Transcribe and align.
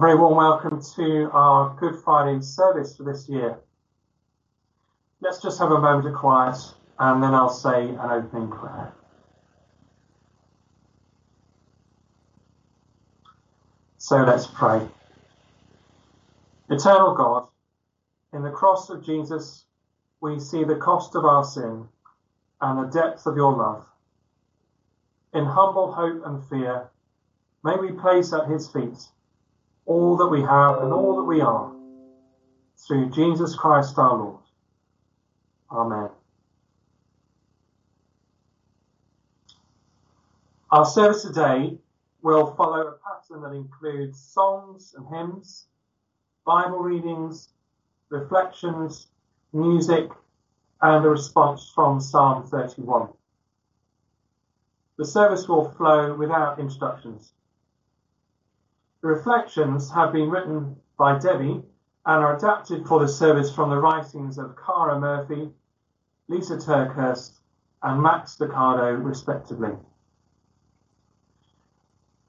Very 0.00 0.14
warm 0.14 0.36
welcome 0.36 0.80
to 0.96 1.30
our 1.30 1.76
Good 1.78 2.02
Friday 2.02 2.40
service 2.40 2.96
for 2.96 3.02
this 3.02 3.28
year. 3.28 3.58
Let's 5.20 5.42
just 5.42 5.58
have 5.58 5.70
a 5.72 5.78
moment 5.78 6.06
of 6.08 6.14
quiet 6.14 6.56
and 6.98 7.22
then 7.22 7.34
I'll 7.34 7.50
say 7.50 7.90
an 7.90 8.10
opening 8.10 8.48
prayer. 8.48 8.94
So 13.98 14.22
let's 14.22 14.46
pray. 14.46 14.88
Eternal 16.70 17.14
God, 17.14 17.48
in 18.32 18.42
the 18.42 18.50
cross 18.50 18.88
of 18.88 19.04
Jesus, 19.04 19.66
we 20.22 20.40
see 20.40 20.64
the 20.64 20.76
cost 20.76 21.14
of 21.14 21.26
our 21.26 21.44
sin 21.44 21.86
and 22.62 22.78
the 22.78 22.90
depth 22.90 23.26
of 23.26 23.36
your 23.36 23.54
love. 23.54 23.84
In 25.34 25.44
humble 25.44 25.92
hope 25.92 26.22
and 26.24 26.42
fear, 26.48 26.88
may 27.62 27.76
we 27.76 27.92
place 27.92 28.32
at 28.32 28.48
his 28.48 28.66
feet 28.66 28.96
all 29.86 30.16
that 30.16 30.28
we 30.28 30.40
have 30.40 30.82
and 30.82 30.92
all 30.92 31.16
that 31.16 31.24
we 31.24 31.40
are, 31.40 31.72
through 32.86 33.10
Jesus 33.10 33.54
Christ 33.56 33.98
our 33.98 34.16
Lord. 34.16 34.40
Amen. 35.70 36.10
Our 40.70 40.84
service 40.84 41.22
today 41.22 41.76
will 42.22 42.54
follow 42.54 42.86
a 42.86 42.92
pattern 42.92 43.42
that 43.42 43.56
includes 43.56 44.20
songs 44.20 44.94
and 44.96 45.06
hymns, 45.08 45.66
Bible 46.44 46.78
readings, 46.78 47.48
reflections, 48.08 49.08
music, 49.52 50.10
and 50.82 51.04
a 51.04 51.08
response 51.08 51.70
from 51.74 52.00
Psalm 52.00 52.46
31. 52.46 53.08
The 54.96 55.04
service 55.04 55.48
will 55.48 55.70
flow 55.72 56.14
without 56.14 56.58
introductions. 56.58 57.32
The 59.02 59.08
reflections 59.08 59.90
have 59.92 60.12
been 60.12 60.28
written 60.28 60.76
by 60.98 61.18
Debbie 61.18 61.62
and 62.04 62.24
are 62.24 62.36
adapted 62.36 62.86
for 62.86 63.00
the 63.00 63.08
service 63.08 63.54
from 63.54 63.70
the 63.70 63.78
writings 63.78 64.36
of 64.36 64.56
Cara 64.56 65.00
Murphy, 65.00 65.50
Lisa 66.28 66.56
TerKeurst, 66.56 67.38
and 67.82 68.02
Max 68.02 68.36
Lucado, 68.36 69.02
respectively. 69.02 69.72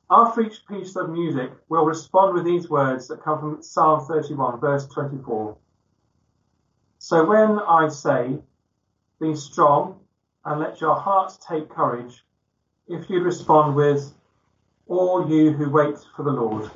After 0.09 0.41
each 0.41 0.65
piece 0.65 0.95
of 0.95 1.09
music, 1.09 1.51
we'll 1.67 1.85
respond 1.85 2.33
with 2.33 2.45
these 2.45 2.69
words 2.69 3.07
that 3.07 3.21
come 3.23 3.39
from 3.39 3.63
Psalm 3.63 4.05
31, 4.05 4.59
verse 4.59 4.87
24. 4.87 5.57
So 6.99 7.25
when 7.25 7.59
I 7.59 7.89
say, 7.89 8.39
Be 9.19 9.35
strong 9.35 9.99
and 10.45 10.59
let 10.59 10.79
your 10.79 10.95
hearts 10.95 11.37
take 11.37 11.69
courage, 11.69 12.25
if 12.87 13.09
you 13.09 13.21
respond 13.21 13.75
with, 13.75 14.13
All 14.91 15.29
you 15.29 15.53
who 15.53 15.69
wait 15.69 15.95
for 16.17 16.23
the 16.23 16.31
Lord. 16.31 16.69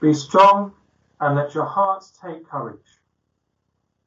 Be 0.00 0.14
strong 0.14 0.72
and 1.20 1.36
let 1.36 1.54
your 1.54 1.66
hearts 1.66 2.18
take 2.24 2.48
courage, 2.48 2.80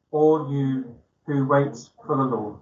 all 0.10 0.52
you 0.52 0.96
who 1.28 1.46
wait 1.46 1.78
for 2.04 2.18
the 2.18 2.24
Lord. 2.24 2.60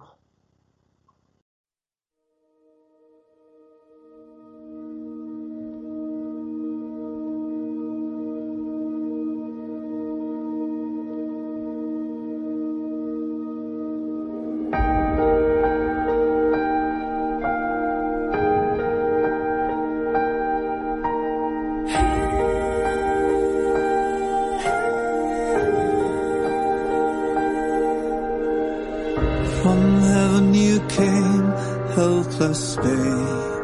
Helpless 32.46 32.76
babe. 32.76 33.56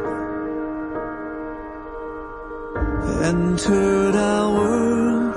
Entered 3.23 4.15
our 4.15 4.51
world, 4.51 5.35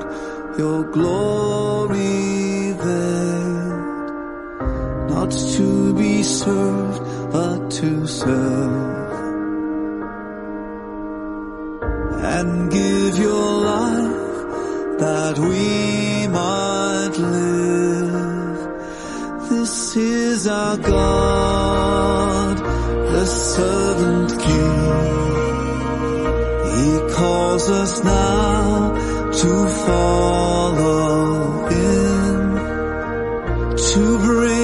your 0.58 0.82
glory 0.84 2.72
veiled. 2.72 4.10
Not 5.10 5.30
to 5.30 5.94
be 5.94 6.22
served, 6.22 7.00
but 7.32 7.70
to 7.70 8.06
serve. 8.06 9.14
And 12.38 12.70
give 12.70 13.18
your 13.18 13.52
life 13.72 14.98
that 14.98 15.38
we 15.38 16.26
might 16.28 17.16
live. 17.18 18.68
This 19.48 19.96
is 19.96 20.46
our 20.48 20.76
God, 20.76 20.86
the 20.88 22.25
servant 23.26 24.30
King. 24.40 24.82
He 26.76 27.14
calls 27.14 27.68
us 27.68 28.04
now 28.04 28.92
to 29.32 29.68
follow 29.86 31.68
Him, 31.68 32.56
to 33.76 34.18
bring 34.18 34.55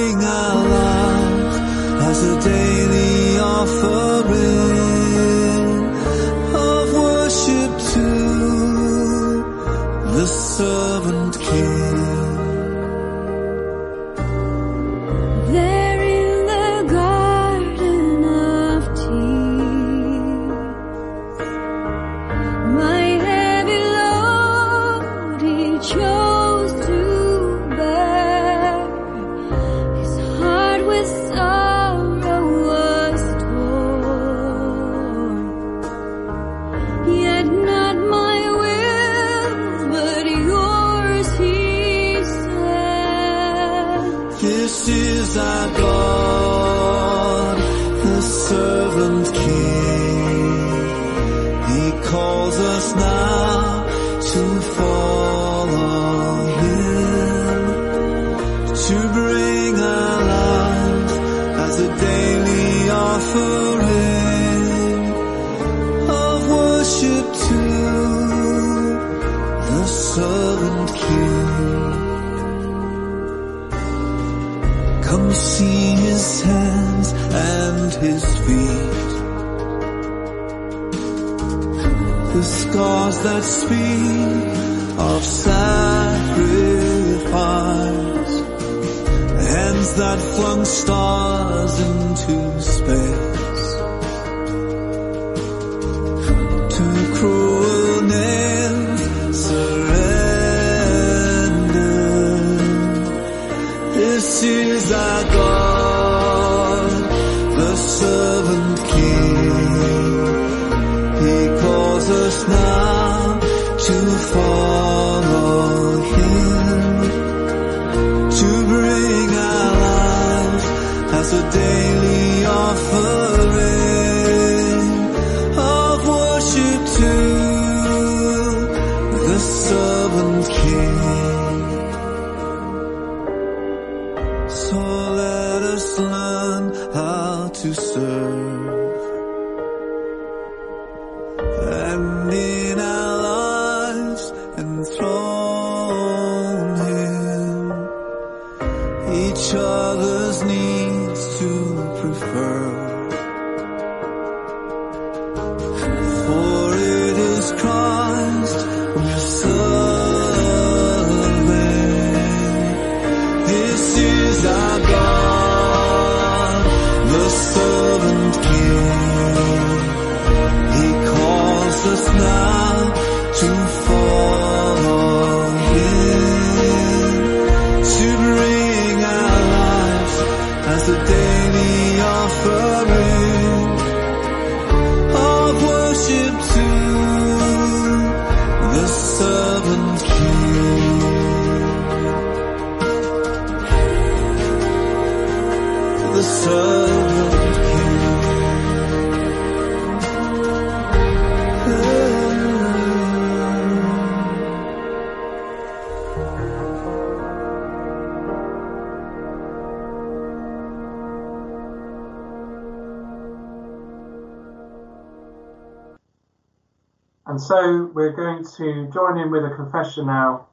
to 218.57 218.89
join 218.93 219.17
in 219.17 219.31
with 219.31 219.45
a 219.45 219.55
confession 219.55 220.07
now, 220.07 220.47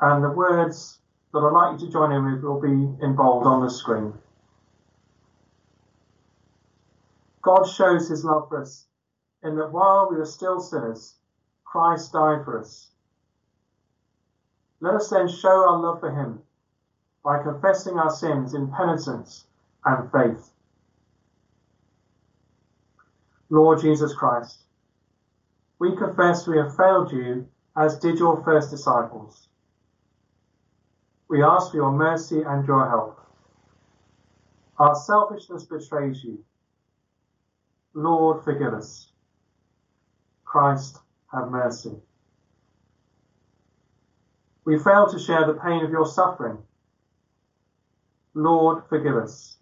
and 0.00 0.22
the 0.22 0.30
words 0.30 0.98
that 1.32 1.38
I'd 1.40 1.52
like 1.52 1.80
you 1.80 1.86
to 1.86 1.92
join 1.92 2.12
in 2.12 2.32
with 2.32 2.42
will 2.42 2.60
be 2.60 3.04
in 3.04 3.14
bold 3.14 3.46
on 3.46 3.62
the 3.62 3.70
screen. 3.70 4.12
God 7.42 7.64
shows 7.64 8.08
his 8.08 8.24
love 8.24 8.48
for 8.48 8.62
us 8.62 8.86
in 9.42 9.56
that 9.56 9.72
while 9.72 10.08
we 10.10 10.16
were 10.16 10.24
still 10.24 10.60
sinners, 10.60 11.14
Christ 11.64 12.12
died 12.12 12.44
for 12.44 12.60
us. 12.60 12.90
Let 14.80 14.94
us 14.94 15.10
then 15.10 15.28
show 15.28 15.68
our 15.68 15.78
love 15.78 16.00
for 16.00 16.10
him 16.10 16.40
by 17.24 17.42
confessing 17.42 17.98
our 17.98 18.10
sins 18.10 18.54
in 18.54 18.70
penitence 18.70 19.44
and 19.84 20.10
faith. 20.12 20.50
Lord 23.50 23.80
Jesus 23.80 24.14
Christ, 24.14 24.58
we 25.78 25.96
confess 25.96 26.46
we 26.46 26.58
have 26.58 26.76
failed 26.76 27.12
you 27.12 27.46
as 27.76 27.98
did 27.98 28.18
your 28.18 28.42
first 28.44 28.70
disciples. 28.70 29.48
We 31.28 31.42
ask 31.42 31.70
for 31.70 31.76
your 31.78 31.92
mercy 31.92 32.42
and 32.42 32.66
your 32.66 32.88
help. 32.88 33.20
Our 34.78 34.94
selfishness 34.94 35.64
betrays 35.64 36.22
you. 36.22 36.44
Lord, 37.94 38.44
forgive 38.44 38.74
us. 38.74 39.10
Christ, 40.44 40.98
have 41.32 41.50
mercy. 41.50 41.94
We 44.64 44.78
fail 44.78 45.08
to 45.10 45.18
share 45.18 45.46
the 45.46 45.54
pain 45.54 45.84
of 45.84 45.90
your 45.90 46.06
suffering. 46.06 46.58
Lord, 48.34 48.84
forgive 48.88 49.16
us. 49.16 49.56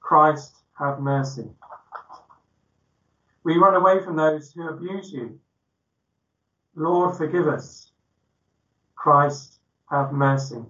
Christ, 0.00 0.54
have 0.78 1.00
mercy. 1.00 1.48
We 3.42 3.56
run 3.56 3.74
away 3.74 4.02
from 4.04 4.16
those 4.16 4.52
who 4.52 4.68
abuse 4.68 5.12
you. 5.12 5.38
Lord, 6.74 7.16
forgive 7.16 7.48
us. 7.48 7.90
Christ, 8.94 9.58
have 9.90 10.12
mercy. 10.12 10.62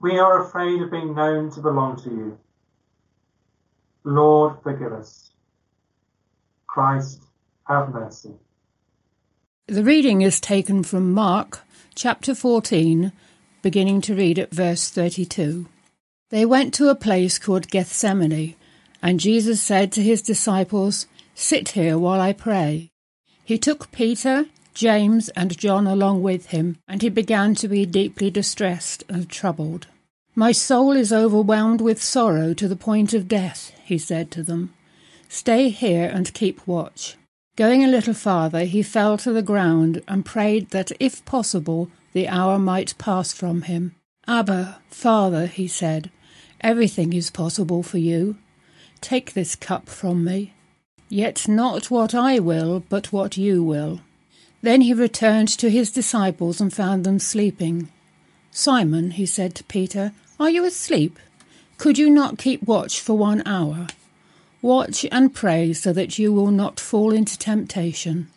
We 0.00 0.18
are 0.18 0.44
afraid 0.44 0.82
of 0.82 0.90
being 0.90 1.14
known 1.14 1.50
to 1.52 1.60
belong 1.60 1.96
to 2.02 2.10
you. 2.10 2.38
Lord, 4.04 4.62
forgive 4.62 4.92
us. 4.92 5.30
Christ, 6.66 7.22
have 7.66 7.92
mercy. 7.92 8.34
The 9.66 9.84
reading 9.84 10.22
is 10.22 10.40
taken 10.40 10.82
from 10.82 11.12
Mark 11.12 11.60
chapter 11.94 12.34
14, 12.34 13.12
beginning 13.60 14.00
to 14.02 14.14
read 14.14 14.38
at 14.38 14.50
verse 14.50 14.88
32. 14.88 15.66
They 16.30 16.46
went 16.46 16.72
to 16.74 16.88
a 16.88 16.94
place 16.94 17.38
called 17.38 17.68
Gethsemane, 17.68 18.54
and 19.02 19.20
Jesus 19.20 19.62
said 19.62 19.92
to 19.92 20.02
his 20.02 20.22
disciples, 20.22 21.06
Sit 21.34 21.70
here 21.70 21.98
while 21.98 22.20
I 22.20 22.32
pray. 22.32 22.90
He 23.44 23.58
took 23.58 23.92
Peter, 23.92 24.46
James, 24.74 25.28
and 25.30 25.56
John 25.56 25.86
along 25.86 26.22
with 26.22 26.46
him, 26.46 26.78
and 26.86 27.02
he 27.02 27.08
began 27.08 27.54
to 27.56 27.68
be 27.68 27.86
deeply 27.86 28.30
distressed 28.30 29.04
and 29.08 29.28
troubled. 29.28 29.86
My 30.34 30.52
soul 30.52 30.92
is 30.92 31.12
overwhelmed 31.12 31.80
with 31.80 32.02
sorrow 32.02 32.54
to 32.54 32.68
the 32.68 32.76
point 32.76 33.14
of 33.14 33.28
death, 33.28 33.72
he 33.84 33.98
said 33.98 34.30
to 34.32 34.42
them. 34.42 34.72
Stay 35.28 35.68
here 35.68 36.10
and 36.12 36.32
keep 36.32 36.66
watch. 36.66 37.16
Going 37.56 37.82
a 37.82 37.88
little 37.88 38.14
farther, 38.14 38.64
he 38.64 38.82
fell 38.82 39.18
to 39.18 39.32
the 39.32 39.42
ground 39.42 40.02
and 40.06 40.24
prayed 40.24 40.70
that, 40.70 40.92
if 41.00 41.24
possible, 41.24 41.90
the 42.12 42.28
hour 42.28 42.58
might 42.58 42.96
pass 42.98 43.32
from 43.32 43.62
him. 43.62 43.96
Abba, 44.28 44.80
Father, 44.90 45.46
he 45.46 45.66
said, 45.66 46.10
everything 46.60 47.12
is 47.12 47.30
possible 47.30 47.82
for 47.82 47.98
you. 47.98 48.36
Take 49.00 49.32
this 49.32 49.56
cup 49.56 49.88
from 49.88 50.24
me. 50.24 50.52
Yet 51.08 51.48
not 51.48 51.90
what 51.90 52.14
I 52.14 52.38
will, 52.38 52.80
but 52.88 53.12
what 53.12 53.36
you 53.36 53.62
will. 53.62 54.00
Then 54.60 54.80
he 54.82 54.92
returned 54.92 55.48
to 55.48 55.70
his 55.70 55.90
disciples 55.90 56.60
and 56.60 56.72
found 56.72 57.04
them 57.04 57.18
sleeping. 57.18 57.88
Simon, 58.50 59.12
he 59.12 59.24
said 59.24 59.54
to 59.54 59.64
Peter, 59.64 60.12
are 60.40 60.50
you 60.50 60.64
asleep? 60.64 61.18
Could 61.78 61.96
you 61.96 62.10
not 62.10 62.38
keep 62.38 62.62
watch 62.64 63.00
for 63.00 63.16
one 63.16 63.42
hour? 63.46 63.86
Watch 64.60 65.06
and 65.12 65.32
pray 65.32 65.72
so 65.72 65.92
that 65.92 66.18
you 66.18 66.32
will 66.32 66.50
not 66.50 66.80
fall 66.80 67.12
into 67.12 67.38
temptation. 67.38 68.28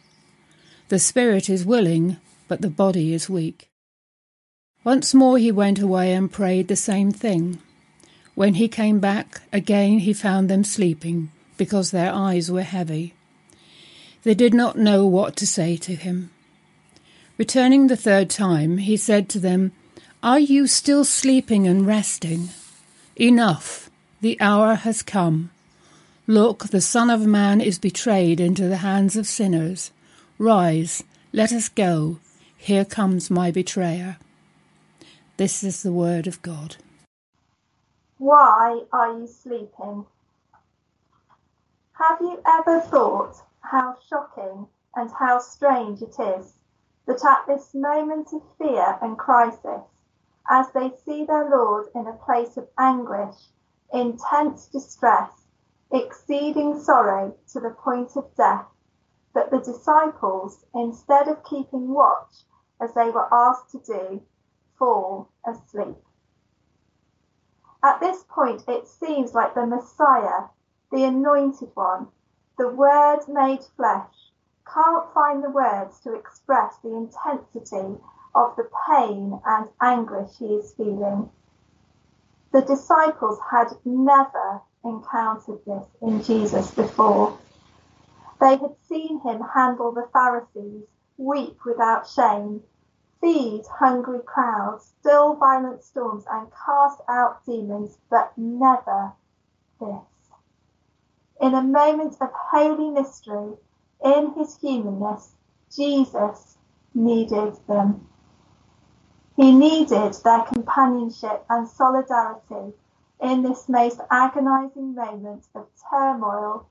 The 0.89 1.00
spirit 1.00 1.50
is 1.50 1.65
willing, 1.65 2.18
but 2.48 2.62
the 2.62 2.70
body 2.70 3.13
is 3.13 3.30
weak. 3.30 3.70
Once 4.84 5.13
more 5.13 5.38
he 5.38 5.51
went 5.51 5.80
away 5.80 6.13
and 6.13 6.32
prayed 6.32 6.68
the 6.68 6.75
same 6.75 7.12
thing. 7.12 7.60
When 8.36 8.56
he 8.56 8.68
came 8.68 9.00
back, 9.00 9.42
again 9.52 10.00
he 10.00 10.14
found 10.14 10.50
them 10.50 10.64
sleeping, 10.64 11.32
because 11.58 11.92
their 11.92 12.12
eyes 12.12 12.52
were 12.52 12.64
heavy. 12.64 13.14
They 14.24 14.34
did 14.34 14.54
not 14.54 14.78
know 14.78 15.06
what 15.06 15.36
to 15.38 15.48
say 15.48 15.78
to 15.78 15.96
him. 15.96 16.30
Returning 17.38 17.88
the 17.88 17.98
third 17.98 18.30
time, 18.30 18.78
he 18.78 18.96
said 18.96 19.28
to 19.30 19.40
them, 19.40 19.72
Are 20.22 20.40
you 20.40 20.68
still 20.68 21.04
sleeping 21.04 21.68
and 21.68 21.88
resting? 21.88 22.50
Enough, 23.16 23.90
the 24.22 24.40
hour 24.40 24.76
has 24.76 25.02
come. 25.02 25.50
Look, 26.28 26.70
the 26.70 26.82
Son 26.82 27.10
of 27.10 27.26
Man 27.26 27.60
is 27.60 27.80
betrayed 27.80 28.40
into 28.40 28.68
the 28.68 28.78
hands 28.78 29.16
of 29.16 29.26
sinners. 29.26 29.92
Rise, 30.38 31.04
let 31.34 31.52
us 31.52 31.68
go. 31.68 32.20
Here 32.56 32.86
comes 32.86 33.32
my 33.32 33.50
betrayer. 33.50 34.18
This 35.38 35.64
is 35.64 35.82
the 35.82 35.92
word 35.92 36.28
of 36.28 36.42
God. 36.44 36.78
Why 38.22 38.86
are 38.94 39.18
you 39.18 39.25
sleeping? 39.25 40.06
Have 41.94 42.22
you 42.22 42.40
ever 42.46 42.80
thought 42.80 43.42
how 43.62 43.96
shocking 44.08 44.68
and 44.96 45.10
how 45.10 45.40
strange 45.40 46.04
it 46.04 46.20
is 46.20 46.54
that 47.08 47.25
at 47.25 47.48
this 47.48 47.74
moment 47.74 48.32
of 48.32 48.44
fear 48.60 49.00
and 49.01 49.18
crisis, 49.18 49.82
as 50.48 50.72
they 50.72 50.96
see 50.98 51.25
their 51.25 51.50
Lord 51.50 51.88
in 51.96 52.06
a 52.06 52.13
place 52.13 52.58
of 52.58 52.70
anguish, 52.78 53.50
intense 53.92 54.68
distress, 54.68 55.48
exceeding 55.90 56.80
sorrow 56.80 57.36
to 57.54 57.60
the 57.60 57.72
point 57.72 58.16
of 58.16 58.36
death, 58.36 58.68
that 59.34 59.50
the 59.50 59.62
disciples, 59.62 60.63
instead 60.75 61.28
of 61.28 61.44
keeping 61.44 61.92
watch 61.92 62.46
as 62.80 62.94
they 62.94 63.10
were 63.10 63.34
asked 63.34 63.72
to 63.72 63.80
do, 63.80 64.22
fall 64.78 65.30
asleep. 65.44 65.98
At 67.84 68.00
this 68.00 68.24
point, 68.30 68.68
it 68.68 68.88
seems 68.88 69.34
like 69.34 69.56
the 69.56 69.66
Messiah, 69.66 70.50
the 70.92 71.04
Anointed 71.04 71.72
One, 71.74 72.10
the 72.58 72.70
Word 72.70 73.28
made 73.28 73.64
flesh, 73.76 74.32
can't 74.72 75.12
find 75.14 75.44
the 75.44 75.50
words 75.50 76.00
to 76.02 76.14
express 76.14 76.78
the 76.78 76.96
intensity 76.96 78.00
of 78.36 78.56
the 78.56 78.70
pain 78.88 79.42
and 79.46 79.70
anguish 79.82 80.38
he 80.38 80.54
is 80.56 80.74
feeling. 80.76 81.32
The 82.52 82.62
disciples 82.62 83.40
had 83.50 83.76
never 83.84 84.62
encountered 84.84 85.66
this 85.66 85.88
in 86.02 86.22
Jesus 86.22 86.72
before. 86.72 87.38
They 88.40 88.58
had 88.58 88.76
seen 88.88 89.22
him 89.22 89.42
handle 89.42 89.92
the 89.92 90.08
Pharisees, 90.14 90.86
weep 91.18 91.58
without 91.65 92.08
shame, 92.08 92.63
feed 93.21 93.63
hungry 93.67 94.19
crowds, 94.25 94.93
still 94.99 95.36
violent 95.36 95.84
storms, 95.84 96.25
and 96.29 96.47
cast 96.65 97.01
out 97.07 97.45
demons, 97.45 97.97
but 98.10 98.34
never 98.38 99.13
this. 99.79 100.31
In 101.39 101.53
a 101.53 101.63
moment 101.63 102.17
of 102.21 102.31
holy 102.34 102.89
mystery, 102.89 103.57
in 104.03 104.34
his 104.34 104.57
humanness, 104.57 105.36
Jesus 105.71 106.57
needed 106.93 107.55
them. 107.67 108.07
He 109.36 109.55
needed 109.55 110.13
their 110.15 110.41
companionship 110.43 111.45
and 111.49 111.67
solidarity 111.67 112.73
in 113.19 113.43
this 113.43 113.69
most 113.69 114.01
agonizing 114.12 114.95
moment 114.95 115.47
of 115.55 115.67
turmoil, 115.89 116.67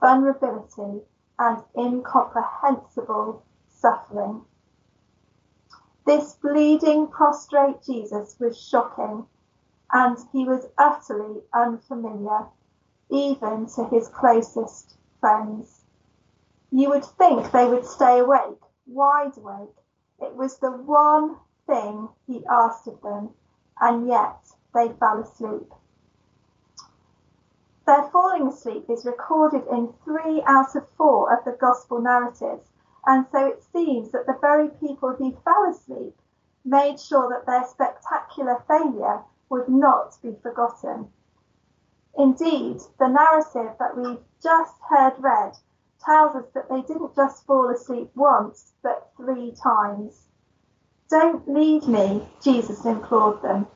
vulnerability, 0.00 1.02
and 1.38 1.62
incomprehensible 1.76 3.42
suffering. 3.68 4.44
This 6.10 6.34
bleeding, 6.34 7.06
prostrate 7.06 7.84
Jesus 7.84 8.34
was 8.40 8.60
shocking, 8.60 9.28
and 9.92 10.18
he 10.32 10.44
was 10.44 10.66
utterly 10.76 11.44
unfamiliar, 11.54 12.48
even 13.08 13.66
to 13.66 13.84
his 13.84 14.08
closest 14.08 14.96
friends. 15.20 15.84
You 16.72 16.88
would 16.88 17.04
think 17.04 17.52
they 17.52 17.68
would 17.68 17.86
stay 17.86 18.18
awake, 18.18 18.60
wide 18.88 19.36
awake. 19.36 19.76
It 20.18 20.34
was 20.34 20.58
the 20.58 20.72
one 20.72 21.36
thing 21.68 22.08
he 22.26 22.44
asked 22.44 22.88
of 22.88 23.00
them, 23.02 23.30
and 23.80 24.08
yet 24.08 24.50
they 24.74 24.88
fell 24.88 25.20
asleep. 25.20 25.72
Their 27.86 28.02
falling 28.10 28.48
asleep 28.48 28.90
is 28.90 29.06
recorded 29.06 29.64
in 29.68 29.92
three 30.02 30.42
out 30.44 30.74
of 30.74 30.88
four 30.88 31.32
of 31.32 31.44
the 31.44 31.52
Gospel 31.52 32.00
narratives, 32.00 32.68
and 33.06 33.26
so 33.32 33.46
it 33.46 33.62
seems 33.72 34.12
that 34.12 34.26
the 34.26 34.38
very 34.40 34.68
people 34.68 35.14
who 35.14 35.36
fell 35.44 35.70
asleep 35.70 36.14
made 36.64 37.00
sure 37.00 37.28
that 37.30 37.46
their 37.46 37.64
spectacular 37.64 38.62
failure 38.68 39.22
would 39.48 39.68
not 39.68 40.16
be 40.22 40.34
forgotten. 40.42 41.10
Indeed, 42.16 42.80
the 42.98 43.08
narrative 43.08 43.76
that 43.78 43.96
we've 43.96 44.22
just 44.42 44.74
heard 44.88 45.14
read 45.18 45.56
tells 46.04 46.36
us 46.36 46.46
that 46.54 46.68
they 46.68 46.82
didn't 46.82 47.14
just 47.14 47.46
fall 47.46 47.68
asleep 47.70 48.10
once, 48.14 48.72
but 48.82 49.10
three 49.16 49.52
times. 49.52 50.26
Don't 51.08 51.48
leave 51.48 51.88
me, 51.88 52.28
Jesus 52.42 52.84
implored 52.84 53.42
them. 53.42 53.66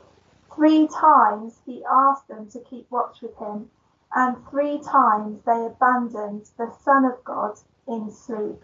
Three 0.55 0.87
times 0.87 1.61
he 1.67 1.85
asked 1.85 2.29
them 2.29 2.49
to 2.51 2.61
keep 2.61 2.91
watch 2.91 3.23
with 3.23 3.37
him, 3.39 3.71
and 4.15 4.47
three 4.49 4.79
times 4.79 5.43
they 5.45 5.67
abandoned 5.67 6.51
the 6.57 6.71
Son 6.71 7.05
of 7.05 7.25
God 7.25 7.59
in 7.89 8.11
sleep. 8.11 8.63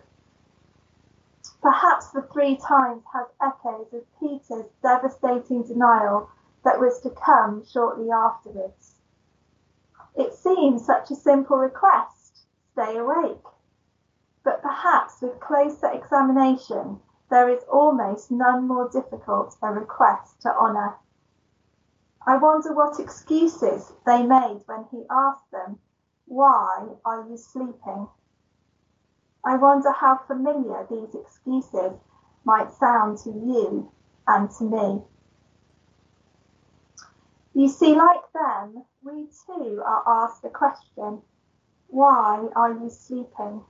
Perhaps 1.63 2.11
the 2.11 2.23
three 2.23 2.57
times 2.57 3.05
have 3.13 3.29
echoes 3.41 3.93
of 3.93 4.05
Peter's 4.19 4.71
devastating 4.83 5.63
denial 5.63 6.31
that 6.65 6.81
was 6.81 7.01
to 7.01 7.11
come 7.11 7.65
shortly 7.65 8.11
afterwards. 8.11 8.95
It 10.15 10.33
seems 10.33 10.87
such 10.87 11.11
a 11.11 11.17
simple 11.17 11.59
request 11.59 12.47
stay 12.73 12.97
awake. 12.97 13.45
But 14.43 14.63
perhaps 14.63 15.21
with 15.21 15.39
closer 15.39 15.89
examination, 15.89 17.03
there 17.29 17.51
is 17.51 17.63
almost 17.65 18.31
none 18.31 18.67
more 18.67 18.89
difficult 18.89 19.57
a 19.63 19.71
request 19.71 20.41
to 20.43 20.57
honour. 20.57 20.99
I 22.27 22.39
wonder 22.39 22.73
what 22.73 22.99
excuses 22.99 23.93
they 24.07 24.27
made 24.27 24.63
when 24.67 24.85
he 24.85 25.05
asked 25.11 25.51
them, 25.51 25.79
Why 26.27 26.89
are 27.05 27.27
you 27.29 27.37
sleeping? 27.37 28.09
I 29.45 29.57
wonder 29.57 29.91
how 29.91 30.19
familiar 30.27 30.87
these 30.91 31.15
excuses 31.15 31.93
might 32.45 32.73
sound 32.75 33.19
to 33.19 33.31
you 33.31 33.91
and 34.27 34.51
to 34.51 34.65
me. 34.65 35.03
You 37.55 37.69
see, 37.69 37.95
like 37.95 38.33
them, 38.33 38.85
we 39.03 39.29
too 39.47 39.83
are 39.85 40.25
asked 40.25 40.43
the 40.43 40.51
question, 40.51 41.23
Why 41.89 42.49
are 42.55 42.73
you 42.73 42.91
sleeping? 42.91 43.65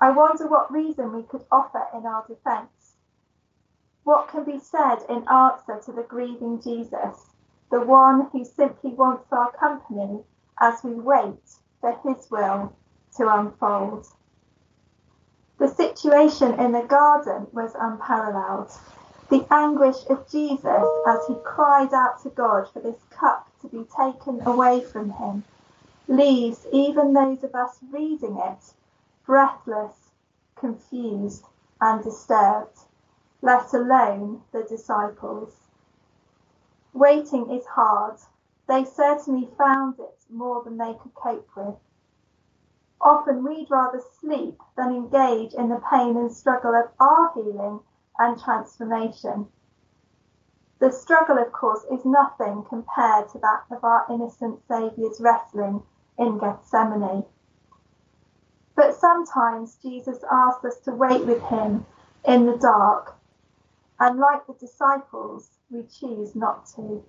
I 0.00 0.10
wonder 0.10 0.46
what 0.46 0.70
reason 0.70 1.14
we 1.14 1.22
could 1.22 1.44
offer 1.50 1.86
in 1.94 2.06
our 2.06 2.24
defence. 2.26 2.94
What 4.04 4.28
can 4.28 4.44
be 4.44 4.58
said 4.58 4.98
in 5.08 5.26
answer 5.28 5.80
to 5.80 5.92
the 5.92 6.02
grieving 6.02 6.60
Jesus, 6.60 7.30
the 7.70 7.80
one 7.80 8.28
who 8.30 8.44
simply 8.44 8.94
wants 8.94 9.32
our 9.32 9.50
company 9.52 10.24
as 10.60 10.84
we 10.84 10.92
wait 10.92 11.58
for 11.80 11.92
his 12.04 12.30
will 12.30 12.76
to 13.16 13.28
unfold? 13.28 14.06
The 15.58 15.68
situation 15.68 16.58
in 16.60 16.72
the 16.72 16.82
garden 16.82 17.48
was 17.52 17.74
unparalleled. 17.74 18.70
The 19.28 19.46
anguish 19.50 20.06
of 20.08 20.28
Jesus 20.30 20.86
as 21.06 21.26
he 21.26 21.34
cried 21.44 21.92
out 21.92 22.22
to 22.22 22.30
God 22.30 22.68
for 22.72 22.80
this 22.80 23.02
cup 23.10 23.48
to 23.62 23.68
be 23.68 23.84
taken 23.84 24.40
away 24.46 24.80
from 24.80 25.10
him 25.10 25.44
leaves 26.06 26.66
even 26.72 27.12
those 27.12 27.44
of 27.44 27.54
us 27.54 27.78
reading 27.90 28.38
it 28.38 28.72
breathless, 29.26 30.10
confused, 30.56 31.44
and 31.80 32.02
disturbed, 32.02 32.78
let 33.42 33.72
alone 33.74 34.42
the 34.52 34.62
disciples. 34.62 35.54
Waiting 36.94 37.50
is 37.50 37.66
hard. 37.66 38.16
They 38.66 38.84
certainly 38.84 39.50
found 39.58 39.98
it 39.98 40.16
more 40.30 40.62
than 40.64 40.78
they 40.78 40.94
could 40.94 41.14
cope 41.14 41.48
with. 41.54 41.76
Often 43.00 43.44
we'd 43.44 43.70
rather 43.70 44.00
sleep 44.20 44.60
than 44.76 44.94
engage 44.94 45.54
in 45.54 45.68
the 45.68 45.80
pain 45.90 46.16
and 46.16 46.32
struggle 46.32 46.74
of 46.74 46.90
our 46.98 47.32
healing 47.34 47.80
and 48.18 48.40
transformation. 48.40 49.48
The 50.80 50.92
struggle, 50.92 51.38
of 51.38 51.52
course, 51.52 51.84
is 51.90 52.04
nothing 52.04 52.64
compared 52.68 53.28
to 53.30 53.38
that 53.38 53.64
of 53.70 53.84
our 53.84 54.06
innocent 54.10 54.60
Saviour's 54.66 55.20
wrestling 55.20 55.82
in 56.18 56.38
Gethsemane. 56.38 57.24
But 58.74 58.94
sometimes 58.94 59.76
Jesus 59.82 60.22
asks 60.30 60.64
us 60.64 60.78
to 60.80 60.92
wait 60.92 61.26
with 61.26 61.42
him 61.42 61.86
in 62.24 62.46
the 62.46 62.56
dark, 62.56 63.16
and 63.98 64.18
like 64.18 64.46
the 64.46 64.54
disciples, 64.54 65.50
we 65.70 65.82
choose 65.82 66.36
not 66.36 66.66
to. 66.76 67.04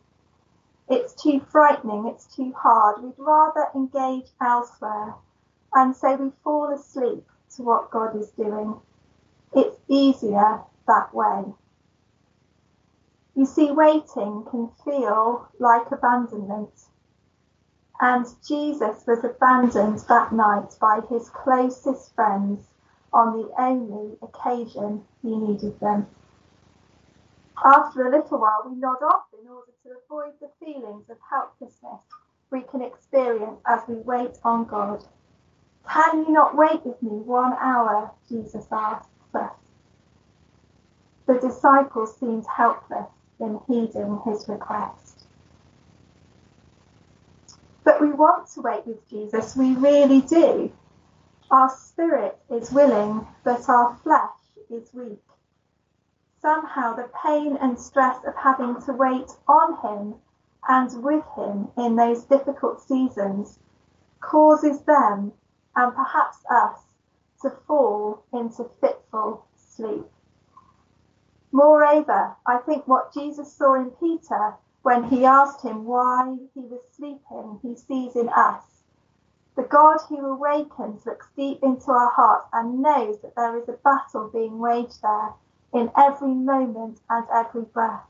It's 0.87 1.13
too 1.13 1.39
frightening, 1.39 2.07
it's 2.07 2.25
too 2.25 2.53
hard. 2.53 3.03
We'd 3.03 3.13
rather 3.19 3.67
engage 3.75 4.31
elsewhere, 4.41 5.13
and 5.73 5.95
so 5.95 6.15
we 6.15 6.31
fall 6.43 6.73
asleep 6.73 7.25
to 7.55 7.63
what 7.63 7.91
God 7.91 8.15
is 8.15 8.29
doing. 8.31 8.75
It's 9.55 9.77
easier 9.87 10.61
that 10.87 11.13
way. 11.13 11.45
You 13.35 13.45
see, 13.45 13.71
waiting 13.71 14.45
can 14.49 14.69
feel 14.83 15.47
like 15.59 15.91
abandonment. 15.91 16.71
And 18.01 18.25
Jesus 18.47 19.03
was 19.05 19.23
abandoned 19.23 19.99
that 20.07 20.31
night 20.31 20.75
by 20.79 21.01
his 21.09 21.29
closest 21.29 22.15
friends 22.15 22.65
on 23.11 23.37
the 23.37 23.49
only 23.59 24.17
occasion 24.21 25.03
he 25.21 25.35
needed 25.35 25.79
them. 25.79 26.07
After 27.63 28.07
a 28.07 28.11
little 28.11 28.39
while, 28.39 28.63
we 28.69 28.75
nod 28.75 29.03
off 29.03 29.25
in 29.41 29.49
order 29.49 29.71
to 29.83 29.89
avoid 30.05 30.33
the 30.39 30.49
feelings 30.63 31.09
of 31.09 31.17
helplessness 31.29 32.01
we 32.51 32.61
can 32.61 32.81
experience 32.81 33.59
as 33.67 33.81
we 33.87 33.95
wait 33.95 34.37
on 34.43 34.65
God. 34.65 35.03
Can 35.89 36.25
you 36.25 36.31
not 36.31 36.55
wait 36.55 36.85
with 36.85 37.01
me 37.01 37.09
one 37.09 37.53
hour? 37.53 38.11
Jesus 38.29 38.65
asks 38.71 39.07
us. 39.33 39.51
The 41.25 41.39
disciples 41.39 42.17
seemed 42.19 42.45
helpless 42.45 43.09
in 43.39 43.59
heeding 43.67 44.21
his 44.25 44.47
request. 44.47 45.25
But 47.83 48.01
we 48.01 48.11
want 48.11 48.49
to 48.53 48.61
wait 48.61 48.85
with 48.85 49.07
Jesus, 49.09 49.55
we 49.55 49.75
really 49.75 50.21
do. 50.21 50.71
Our 51.51 51.69
spirit 51.69 52.37
is 52.51 52.71
willing, 52.71 53.25
but 53.43 53.67
our 53.67 53.95
flesh 54.03 54.37
is 54.69 54.93
weak. 54.93 55.23
Somehow 56.41 56.93
the 56.95 57.09
pain 57.25 57.57
and 57.59 57.79
stress 57.79 58.17
of 58.25 58.35
having 58.35 58.79
to 58.83 58.93
wait 58.93 59.29
on 59.47 59.77
Him 59.81 60.15
and 60.67 61.03
with 61.03 61.25
Him 61.35 61.69
in 61.77 61.95
those 61.95 62.23
difficult 62.25 62.81
seasons 62.81 63.57
causes 64.21 64.81
them, 64.83 65.33
and 65.75 65.93
perhaps 65.95 66.37
us, 66.49 66.79
to 67.41 67.49
fall 67.67 68.23
into 68.33 68.69
fitful 68.81 69.45
sleep. 69.55 70.05
Moreover, 71.51 72.35
I 72.45 72.57
think 72.57 72.87
what 72.87 73.13
Jesus 73.13 73.53
saw 73.53 73.75
in 73.75 73.91
Peter 73.91 74.55
when 74.81 75.05
he 75.05 75.25
asked 75.25 75.61
him 75.61 75.85
why 75.85 76.37
he 76.53 76.61
was 76.61 76.81
sleeping, 76.91 77.59
he 77.61 77.75
sees 77.75 78.15
in 78.15 78.29
us 78.29 78.83
The 79.55 79.63
God 79.63 79.99
who 80.07 80.25
awakens 80.25 81.05
looks 81.05 81.27
deep 81.35 81.61
into 81.63 81.91
our 81.91 82.11
hearts 82.11 82.47
and 82.53 82.81
knows 82.81 83.19
that 83.21 83.35
there 83.35 83.57
is 83.57 83.67
a 83.67 83.73
battle 83.73 84.29
being 84.29 84.59
waged 84.59 85.01
there 85.01 85.33
in 85.73 85.91
every 85.97 86.33
moment 86.33 87.01
and 87.09 87.27
every 87.29 87.63
breath. 87.63 88.05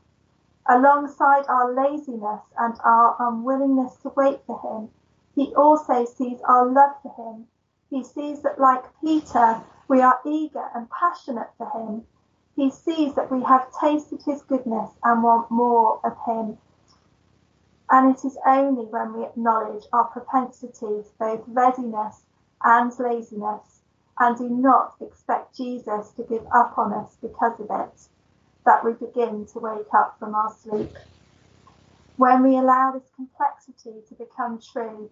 Alongside 0.68 1.46
our 1.48 1.72
laziness 1.72 2.42
and 2.56 2.78
our 2.84 3.16
unwillingness 3.18 3.96
to 3.96 4.10
wait 4.10 4.40
for 4.46 4.60
Him, 4.60 4.90
He 5.34 5.54
also 5.54 6.04
sees 6.04 6.40
our 6.42 6.66
love 6.66 6.96
for 7.02 7.14
Him. 7.14 7.46
He 7.88 8.04
sees 8.04 8.42
that, 8.42 8.60
like 8.60 8.84
Peter, 9.00 9.62
we 9.88 10.00
are 10.00 10.20
eager 10.24 10.70
and 10.74 10.88
passionate 10.90 11.50
for 11.56 11.70
Him. 11.70 12.06
He 12.56 12.70
sees 12.70 13.14
that 13.14 13.30
we 13.30 13.42
have 13.44 13.72
tasted 13.80 14.22
His 14.22 14.42
goodness 14.42 14.90
and 15.02 15.22
want 15.22 15.50
more 15.50 16.00
of 16.04 16.16
Him. 16.26 16.58
And 17.90 18.14
it 18.14 18.24
is 18.24 18.38
only 18.46 18.84
when 18.84 19.14
we 19.14 19.24
acknowledge 19.24 19.84
our 19.92 20.04
propensities, 20.04 21.06
both 21.18 21.42
readiness 21.46 22.22
and 22.62 22.92
laziness, 22.98 23.80
and 24.18 24.36
do 24.36 24.48
not 24.48 24.94
expect 25.00 25.56
Jesus 25.56 26.10
to 26.12 26.22
give 26.22 26.46
up 26.54 26.76
on 26.78 26.92
us 26.92 27.16
because 27.20 27.58
of 27.58 27.70
it, 27.70 28.08
that 28.64 28.84
we 28.84 28.92
begin 28.92 29.46
to 29.46 29.58
wake 29.58 29.92
up 29.94 30.16
from 30.18 30.34
our 30.34 30.52
sleep. 30.52 30.94
When 32.16 32.42
we 32.42 32.58
allow 32.58 32.92
this 32.92 33.10
complexity 33.16 34.02
to 34.08 34.14
become 34.14 34.60
true, 34.60 35.10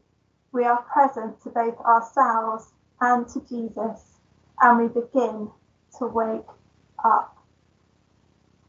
we 0.53 0.65
are 0.65 0.83
present 0.83 1.41
to 1.43 1.51
both 1.51 1.79
ourselves 1.81 2.73
and 3.01 3.29
to 3.29 3.41
Jesus, 3.49 4.19
and 4.61 4.79
we 4.79 4.89
begin 4.89 5.51
to 5.99 6.07
wake 6.07 6.47
up. 7.05 7.37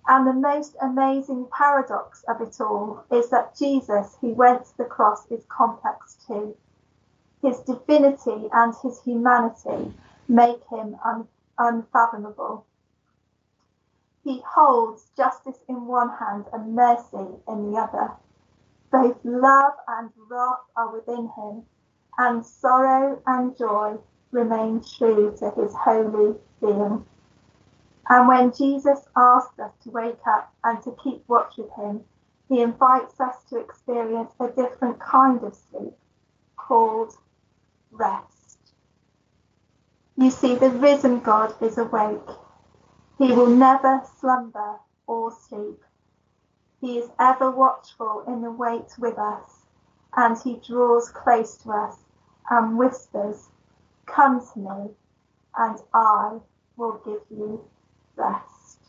And 0.08 0.26
the 0.28 0.34
most 0.34 0.76
amazing 0.82 1.48
paradox 1.56 2.24
of 2.28 2.42
it 2.42 2.60
all 2.60 3.04
is 3.12 3.30
that 3.30 3.56
Jesus, 3.56 4.18
who 4.20 4.30
went 4.30 4.66
to 4.66 4.78
the 4.78 4.86
cross, 4.86 5.30
is 5.32 5.46
complex 5.50 6.18
too. 6.28 6.56
His 7.42 7.60
divinity 7.60 8.50
and 8.52 8.74
his 8.82 9.02
humanity 9.04 9.94
make 10.28 10.62
him 10.70 10.98
un- 11.06 11.28
unfathomable. 11.58 12.66
He 14.24 14.42
holds 14.46 15.06
justice 15.16 15.60
in 15.68 15.86
one 15.86 16.10
hand 16.10 16.46
and 16.52 16.76
mercy 16.76 17.42
in 17.48 17.72
the 17.72 17.78
other. 17.80 18.12
Both 18.92 19.18
love 19.24 19.74
and 19.88 20.10
wrath 20.30 20.66
are 20.76 20.92
within 20.92 21.30
him, 21.38 21.66
and 22.18 22.46
sorrow 22.46 23.22
and 23.28 23.58
joy 23.58 23.98
remain 24.32 24.82
true 24.98 25.36
to 25.40 25.52
his 25.52 25.74
holy 25.76 26.36
being. 26.62 27.06
And 28.10 28.28
when 28.28 28.52
Jesus 28.52 29.08
asks 29.16 29.60
us 29.60 29.72
to 29.84 29.92
wake 29.92 30.26
up 30.28 30.54
and 30.64 30.82
to 30.84 30.96
keep 31.04 31.24
watch 31.28 31.58
with 31.58 31.72
him, 31.74 32.04
he 32.48 32.62
invites 32.62 33.20
us 33.20 33.44
to 33.50 33.60
experience 33.60 34.32
a 34.40 34.48
different 34.48 35.00
kind 35.00 35.44
of 35.44 35.56
sleep 35.56 35.94
called 36.58 37.14
rest. 37.92 38.58
You 40.18 40.32
see, 40.32 40.56
the 40.56 40.72
risen 40.72 41.20
God 41.20 41.54
is 41.62 41.78
awake. 41.78 42.28
He 43.20 43.32
will 43.32 43.48
never 43.48 44.02
slumber 44.20 44.80
or 45.06 45.32
sleep. 45.32 45.84
He 46.82 46.98
is 46.98 47.10
ever 47.20 47.52
watchful 47.52 48.24
in 48.28 48.42
the 48.42 48.52
wait 48.52 48.98
with 48.98 49.18
us, 49.18 49.66
and 50.16 50.38
he 50.38 50.56
draws 50.66 51.10
close 51.10 51.58
to 51.58 51.72
us 51.72 51.98
and 52.50 52.78
whispers, 52.78 53.50
Come 54.06 54.46
to 54.54 54.60
me, 54.60 54.96
and 55.58 55.80
I 55.94 56.40
will 56.78 57.02
give 57.06 57.22
you 57.30 57.66
rest. 58.16 58.80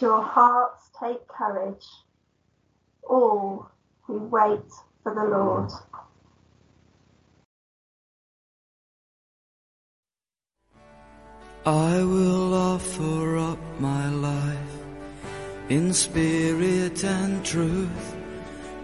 Your 0.00 0.22
hearts 0.22 0.90
take 1.00 1.26
courage, 1.28 1.86
all 3.02 3.68
who 4.02 4.18
wait 4.18 4.70
for 5.02 5.14
the 5.14 5.24
Lord. 5.24 5.70
I 11.64 12.02
will 12.04 12.54
offer 12.54 13.38
up 13.38 13.58
my 13.80 14.08
life 14.10 14.76
in 15.68 15.92
spirit 15.92 17.02
and 17.04 17.44
truth, 17.44 18.16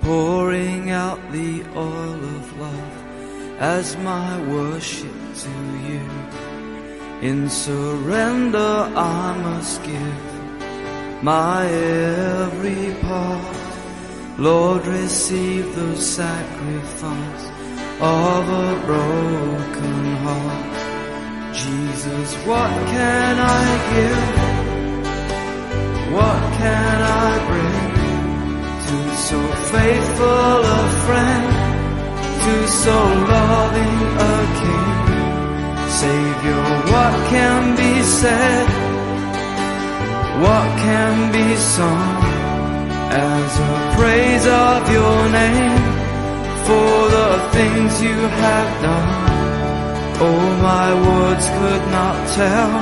pouring 0.01 0.91
out 0.91 1.21
the 1.31 1.63
oil 1.77 2.25
of 2.37 2.59
love 2.59 3.03
as 3.61 3.97
my 3.99 4.41
worship 4.49 5.15
to 5.37 5.51
you. 5.89 6.09
In 7.23 7.49
surrender 7.49 8.91
I 8.97 9.39
must 9.39 9.81
give 9.85 10.32
my 11.23 11.67
every 11.67 12.95
part. 13.01 13.57
Lord, 14.39 14.85
receive 14.87 15.75
the 15.77 15.97
sacrifice 15.97 17.45
of 18.01 18.49
a 18.49 18.83
broken 18.85 20.05
heart. 20.25 21.55
Jesus, 21.55 22.35
what 22.45 22.73
can 22.95 23.39
I 23.39 23.65
give? 23.93 24.23
What 26.13 26.43
can 26.59 26.97
I 27.03 27.31
bring 27.51 27.93
to 28.87 29.17
so 29.17 29.41
faithful 29.71 30.59
a 30.79 30.83
friend, 31.07 31.47
to 32.43 32.69
so 32.69 32.97
loving 33.35 33.99
a 34.19 34.37
king? 34.61 34.91
Savior, 35.89 36.63
what 36.91 37.15
can 37.31 37.77
be 37.77 38.03
said? 38.03 38.92
What 40.43 40.69
can 40.87 41.31
be 41.31 41.55
sung 41.55 42.19
as 43.15 43.51
a 43.71 43.75
praise 43.97 44.47
of 44.47 44.81
your 44.99 45.19
name 45.41 45.83
for 46.67 46.95
the 47.17 47.31
things 47.57 47.93
you 48.03 48.19
have 48.43 48.71
done? 48.83 49.11
Oh, 50.27 50.45
my 50.71 50.89
words 51.07 51.47
could 51.59 51.85
not 51.99 52.17
tell, 52.41 52.73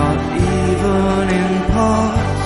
not 0.00 0.18
even 0.50 1.24
in 1.42 1.52
part, 1.76 2.38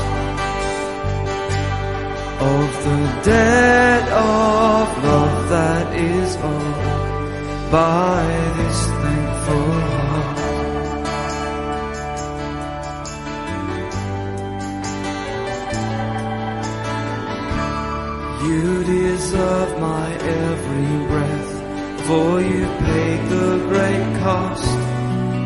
of 2.53 2.69
the 2.85 3.01
debt 3.31 4.05
of 4.13 5.05
love 5.09 5.49
that 5.49 5.87
is 5.97 6.37
owed 6.37 7.71
by 7.73 8.25
this 8.59 8.81
thankful 9.03 9.80
You 18.51 18.83
deserve 18.83 19.79
my 19.79 20.09
every 20.13 21.07
breath, 21.11 21.53
for 22.07 22.41
you 22.41 22.67
paid 22.85 23.21
the 23.35 23.51
great 23.71 24.07
cost, 24.25 24.71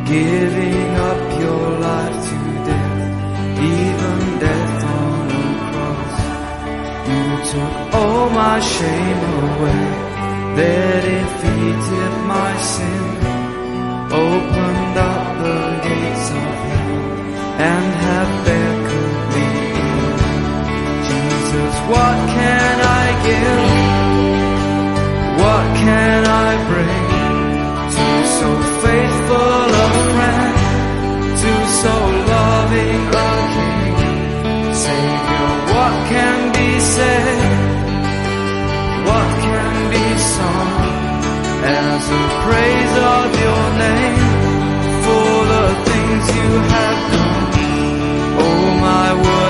giving 0.09 0.91
up 1.11 1.21
your 1.45 1.67
life 1.89 2.19
to 2.29 2.39
death, 2.71 3.03
even 3.77 4.19
death 4.45 4.85
on 5.03 5.25
a 5.43 5.49
cross. 5.69 6.17
You 7.11 7.27
took 7.53 7.75
all 8.01 8.31
my 8.31 8.59
shame 8.61 9.23
away, 9.45 9.85
there 10.57 11.01
defeated 11.11 12.15
my 12.35 12.53
sin, 12.73 13.05
opened 14.29 14.97
up 15.13 15.25
the 15.45 15.63
gates 15.87 16.27
of 16.43 16.53
hell, 16.69 17.05
and 17.71 17.87
have 18.07 18.33
beckoned 18.47 18.74
what 21.93 22.17
can 22.37 22.77
I 22.81 23.07
give? 23.27 23.95
What 25.43 25.67
can 25.85 26.21
I 26.25 26.51
bring 26.71 27.07
to 27.97 28.07
so 28.39 28.49
faithful 28.85 29.67
a 29.85 29.89
friend, 30.13 30.55
to 31.41 31.53
so 31.83 31.95
loving 32.33 33.03
a 33.13 33.33
king? 33.55 33.95
Savior, 34.85 35.51
what 35.75 35.95
can 36.13 36.39
be 36.57 36.71
said? 36.81 37.39
What 39.09 39.31
can 39.47 39.77
be 39.95 40.07
sung 40.35 40.73
as 41.65 42.03
a 42.23 42.25
praise 42.45 42.95
of 43.15 43.29
your 43.45 43.65
name 43.85 44.19
for 45.05 45.33
the 45.53 45.67
things 45.89 46.25
you 46.39 46.51
have 46.75 47.01
done? 47.13 47.45
Oh, 48.41 48.65
my 48.89 49.09
words 49.23 49.44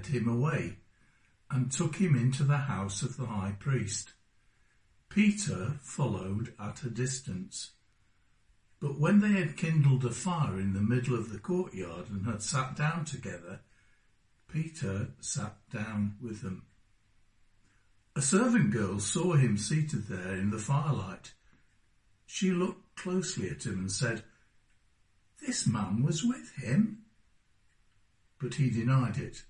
led 0.00 0.06
him 0.06 0.28
away 0.28 0.76
and 1.50 1.70
took 1.70 1.96
him 1.96 2.16
into 2.16 2.42
the 2.44 2.56
house 2.56 3.02
of 3.02 3.16
the 3.16 3.26
high 3.26 3.54
priest. 3.58 4.12
Peter 5.10 5.78
followed 5.82 6.54
at 6.58 6.82
a 6.84 6.90
distance. 6.90 7.72
But 8.80 8.98
when 8.98 9.20
they 9.20 9.32
had 9.32 9.56
kindled 9.56 10.04
a 10.04 10.10
fire 10.10 10.58
in 10.58 10.72
the 10.72 10.80
middle 10.80 11.14
of 11.14 11.30
the 11.30 11.38
courtyard 11.38 12.08
and 12.08 12.24
had 12.24 12.42
sat 12.42 12.76
down 12.76 13.04
together, 13.04 13.60
Peter 14.50 15.08
sat 15.20 15.56
down 15.70 16.16
with 16.22 16.40
them. 16.40 16.62
A 18.16 18.22
servant 18.22 18.70
girl 18.70 18.98
saw 19.00 19.34
him 19.34 19.58
seated 19.58 20.06
there 20.06 20.34
in 20.34 20.50
the 20.50 20.58
firelight. 20.58 21.32
She 22.26 22.52
looked 22.52 22.96
closely 22.96 23.50
at 23.50 23.66
him 23.66 23.80
and 23.80 23.92
said, 23.92 24.22
This 25.44 25.66
man 25.66 26.02
was 26.02 26.24
with 26.24 26.52
him. 26.56 27.02
But 28.40 28.54
he 28.54 28.70
denied 28.70 29.18
it. 29.18 29.42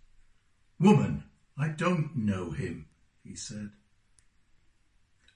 Woman, 0.80 1.24
I 1.58 1.68
don't 1.68 2.16
know 2.16 2.52
him, 2.52 2.86
he 3.22 3.34
said. 3.34 3.72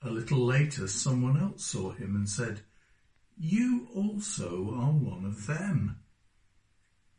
A 0.03 0.09
little 0.09 0.39
later, 0.39 0.89
someone 0.89 1.39
else 1.39 1.67
saw 1.67 1.93
him 1.93 2.17
and 2.17 2.27
said, 2.27 2.63
You 3.39 3.89
also 3.95 4.71
are 4.75 4.91
one 4.91 5.27
of 5.27 5.47
them. 5.47 5.99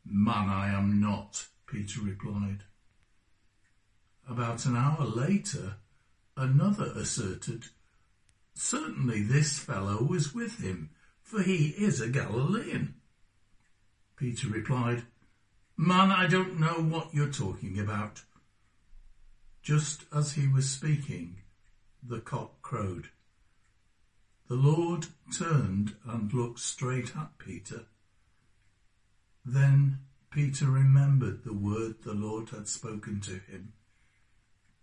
Man, 0.04 0.50
I 0.50 0.70
am 0.70 1.00
not, 1.00 1.46
Peter 1.68 2.02
replied. 2.02 2.64
About 4.28 4.66
an 4.66 4.76
hour 4.76 5.06
later, 5.06 5.76
another 6.36 6.92
asserted, 6.96 7.66
Certainly 8.56 9.24
this 9.24 9.60
fellow 9.60 10.02
was 10.02 10.34
with 10.34 10.60
him, 10.60 10.90
for 11.22 11.44
he 11.44 11.68
is 11.78 12.02
a 12.02 12.10
Galilean. 12.10 12.96
Peter 14.16 14.48
replied, 14.48 15.04
Man, 15.78 16.10
I 16.10 16.28
don't 16.28 16.58
know 16.58 16.76
what 16.76 17.14
you're 17.14 17.28
talking 17.28 17.78
about. 17.78 18.22
Just 19.62 20.06
as 20.16 20.32
he 20.32 20.48
was 20.48 20.70
speaking, 20.70 21.42
the 22.02 22.22
cock 22.22 22.62
crowed. 22.62 23.10
The 24.48 24.56
Lord 24.56 25.08
turned 25.38 25.96
and 26.06 26.32
looked 26.34 26.60
straight 26.60 27.14
at 27.18 27.38
Peter. 27.38 27.88
Then 29.44 30.00
Peter 30.32 30.68
remembered 30.68 31.44
the 31.44 31.54
word 31.54 32.04
the 32.04 32.14
Lord 32.14 32.52
had 32.52 32.70
spoken 32.70 33.20
to 33.22 33.34
him. 33.34 33.74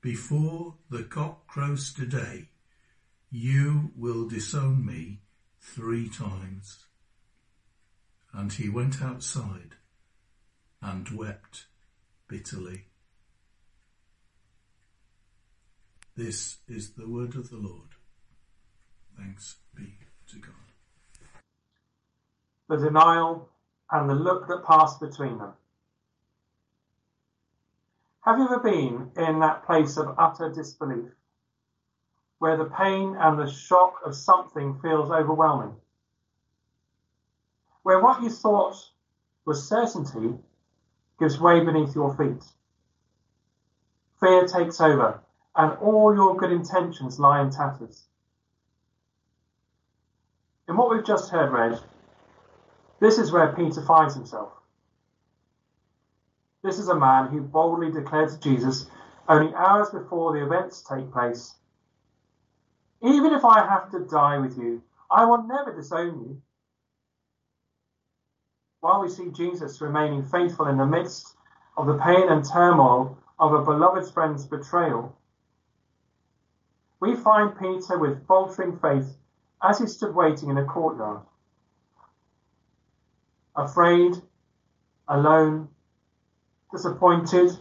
Before 0.02 0.74
the 0.90 1.04
cock 1.04 1.46
crows 1.46 1.94
today, 1.94 2.48
you 3.30 3.92
will 3.96 4.28
disown 4.28 4.84
me 4.84 5.20
three 5.58 6.10
times. 6.10 6.84
And 8.34 8.52
he 8.52 8.68
went 8.68 9.00
outside 9.00 9.76
and 10.82 11.08
wept 11.10 11.66
bitterly. 12.28 12.86
This 16.16 16.58
is 16.68 16.92
the 16.94 17.08
word 17.08 17.36
of 17.36 17.50
the 17.50 17.56
Lord. 17.56 17.94
Thanks 19.16 19.56
be 19.74 19.94
to 20.28 20.38
God. 20.38 20.52
the 22.68 22.76
denial, 22.76 23.48
and 23.90 24.08
the 24.08 24.14
look 24.14 24.48
that 24.48 24.64
passed 24.64 24.98
between 24.98 25.38
them. 25.38 25.52
Have 28.22 28.38
you 28.38 28.44
ever 28.44 28.60
been 28.60 29.10
in 29.16 29.40
that 29.40 29.66
place 29.66 29.98
of 29.98 30.14
utter 30.18 30.50
disbelief, 30.50 31.10
where 32.38 32.56
the 32.56 32.64
pain 32.64 33.14
and 33.18 33.38
the 33.38 33.50
shock 33.50 33.96
of 34.04 34.14
something 34.14 34.78
feels 34.80 35.10
overwhelming? 35.10 35.74
Where 37.82 38.00
what 38.00 38.22
you 38.22 38.30
thought 38.30 38.76
was 39.44 39.68
certainty 39.68 40.38
gives 41.22 41.40
way 41.40 41.64
beneath 41.64 41.94
your 41.94 42.16
feet? 42.16 42.44
Fear 44.20 44.46
takes 44.46 44.80
over, 44.80 45.20
and 45.56 45.78
all 45.78 46.14
your 46.14 46.36
good 46.36 46.52
intentions 46.52 47.20
lie 47.20 47.42
in 47.42 47.50
tatters. 47.50 48.04
In 50.68 50.76
what 50.76 50.90
we've 50.90 51.06
just 51.06 51.30
heard 51.30 51.52
read, 51.52 51.80
this 53.00 53.18
is 53.18 53.32
where 53.32 53.54
Peter 53.54 53.82
finds 53.82 54.14
himself. 54.14 54.52
This 56.64 56.78
is 56.78 56.88
a 56.88 56.98
man 56.98 57.28
who 57.28 57.42
boldly 57.42 57.92
declared 57.92 58.30
to 58.30 58.40
Jesus 58.40 58.90
only 59.28 59.54
hours 59.54 59.90
before 59.90 60.32
the 60.32 60.44
events 60.44 60.82
take 60.82 61.12
place 61.12 61.54
Even 63.02 63.32
if 63.32 63.44
I 63.44 63.60
have 63.66 63.90
to 63.92 64.00
die 64.00 64.38
with 64.38 64.58
you, 64.58 64.82
I 65.10 65.24
will 65.26 65.44
never 65.44 65.74
disown 65.74 66.20
you. 66.20 66.42
While 68.82 69.02
we 69.02 69.08
see 69.10 69.30
Jesus 69.30 69.80
remaining 69.80 70.24
faithful 70.24 70.66
in 70.66 70.76
the 70.76 70.84
midst 70.84 71.36
of 71.76 71.86
the 71.86 71.98
pain 71.98 72.28
and 72.28 72.44
turmoil 72.44 73.16
of 73.38 73.54
a 73.54 73.62
beloved 73.62 74.12
friend's 74.12 74.44
betrayal, 74.44 75.16
we 76.98 77.14
find 77.14 77.56
Peter 77.56 77.96
with 77.96 78.26
faltering 78.26 78.76
faith 78.76 79.16
as 79.62 79.78
he 79.78 79.86
stood 79.86 80.16
waiting 80.16 80.50
in 80.50 80.58
a 80.58 80.64
courtyard. 80.64 81.20
Afraid, 83.54 84.20
alone, 85.06 85.68
disappointed, 86.72 87.56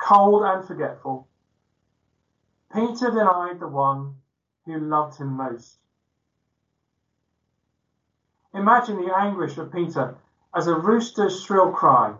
cold 0.00 0.44
and 0.44 0.64
forgetful, 0.64 1.26
Peter 2.72 3.10
denied 3.10 3.58
the 3.58 3.66
one 3.66 4.14
who 4.66 4.78
loved 4.78 5.18
him 5.18 5.36
most. 5.36 5.78
Imagine 8.56 8.96
the 8.96 9.14
anguish 9.14 9.58
of 9.58 9.70
Peter 9.70 10.16
as 10.54 10.66
a 10.66 10.74
rooster's 10.74 11.42
shrill 11.42 11.72
cry 11.72 12.14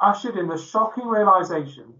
ushered 0.00 0.36
in 0.36 0.48
the 0.48 0.56
shocking 0.56 1.06
realization 1.06 1.92